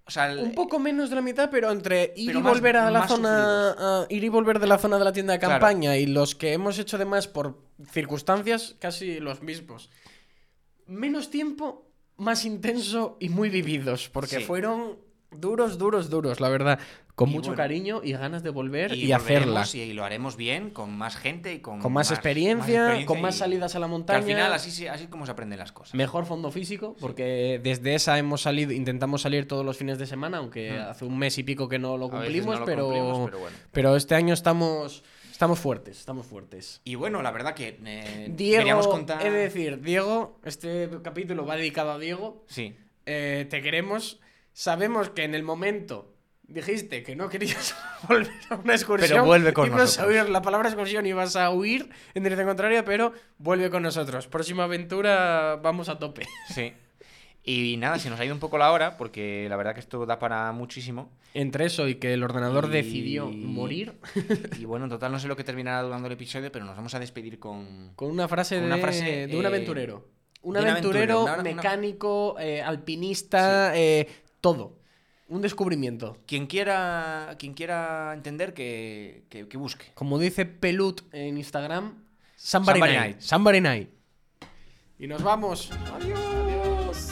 [0.06, 2.52] o sea, el- Un poco menos de la mitad, pero entre ir Pero y más-
[2.54, 3.70] volver a la zona.
[3.76, 5.54] a- ir y volver de la zona de la tienda de Claro.
[5.54, 7.58] campaña y los que hemos hecho de más por
[7.90, 9.90] circunstancias, casi los mismos.
[10.86, 11.86] Menos tiempo,
[12.16, 14.08] más intenso y muy vividos.
[14.10, 14.44] Porque Sí.
[14.44, 14.98] fueron
[15.30, 16.78] duros, duros, duros, la verdad.
[17.14, 17.62] Con Y mucho bueno.
[17.62, 19.84] cariño y ganas de volver y, volveremos hacerla.
[19.84, 23.38] Y lo haremos bien, con más gente y con, Con más, experiencia, con más y-
[23.38, 24.18] salidas a la montaña.
[24.18, 25.94] al final así, así es como se aprenden las cosas.
[25.94, 30.38] Mejor fondo físico, porque desde esa hemos salido, intentamos salir todos los fines de semana,
[30.38, 30.90] aunque Mm.
[30.90, 33.56] hace un mes y pico que no lo cumplimos, no lo pero, cumplimos, pero bueno.
[33.70, 36.80] pero este año estamos, estamos fuertes, estamos fuertes.
[36.84, 39.22] Y bueno, la verdad que eh, Diego, queríamos contar...
[39.22, 42.44] de decir, Diego, este capítulo va dedicado a Diego.
[42.48, 42.74] Sí,
[43.06, 44.18] Eh, te queremos.
[44.52, 46.13] Sabemos que en el momento
[46.48, 47.74] dijiste que no querías
[48.08, 49.10] volver a una excursión.
[49.10, 50.08] Pero vuelve con ibas a nosotros.
[50.08, 54.26] huir la palabra excursión y vas a huir en dirección contraria, pero vuelve con nosotros.
[54.26, 56.26] Próxima aventura, vamos a tope.
[56.54, 56.72] sí.
[57.46, 60.06] Y nada, se nos ha ido un poco la hora, porque la verdad que esto
[60.06, 61.10] da para muchísimo.
[61.34, 63.98] Entre eso y que el ordenador Y- decidió morir
[64.58, 66.94] Y bueno, en total no sé lo que terminará durando el episodio, pero nos vamos
[66.94, 67.92] a despedir con...
[67.96, 70.08] con una frase, Con una de, frase, de un eh, aventurero.
[70.40, 74.08] Un aventurero, mecánico, eh, alpinista, eh,
[74.40, 74.78] todo.
[75.28, 76.18] Un descubrimiento.
[76.26, 79.86] Quien quiera, quien quiera entender, que, que- que busque.
[79.94, 82.04] Como dice Pelut en Instagram,
[82.36, 83.00] Somebody, Somebody night.
[83.14, 83.20] night.
[83.20, 83.88] Somebody night.
[84.98, 85.70] Y nos vamos.
[85.94, 87.10] Adiós.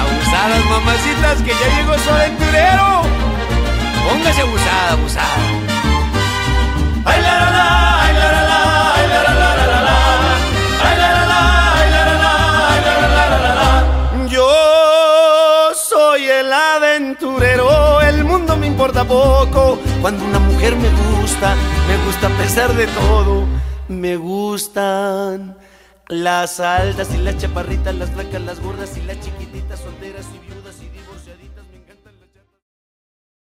[0.00, 3.02] Abusadas, mamacitas, que ya llegó su aventurero.
[4.08, 5.36] Póngase abusada, abusada.
[7.04, 7.20] Ay,
[18.02, 19.78] el mundo me importa poco.
[20.00, 20.88] Cuando una mujer me
[21.20, 21.54] gusta,
[21.88, 23.44] me gusta a pesar de todo.
[23.88, 25.56] Me gustan
[26.08, 29.41] las altas y las chaparritas, las flacas, las gordas y las chiquitas.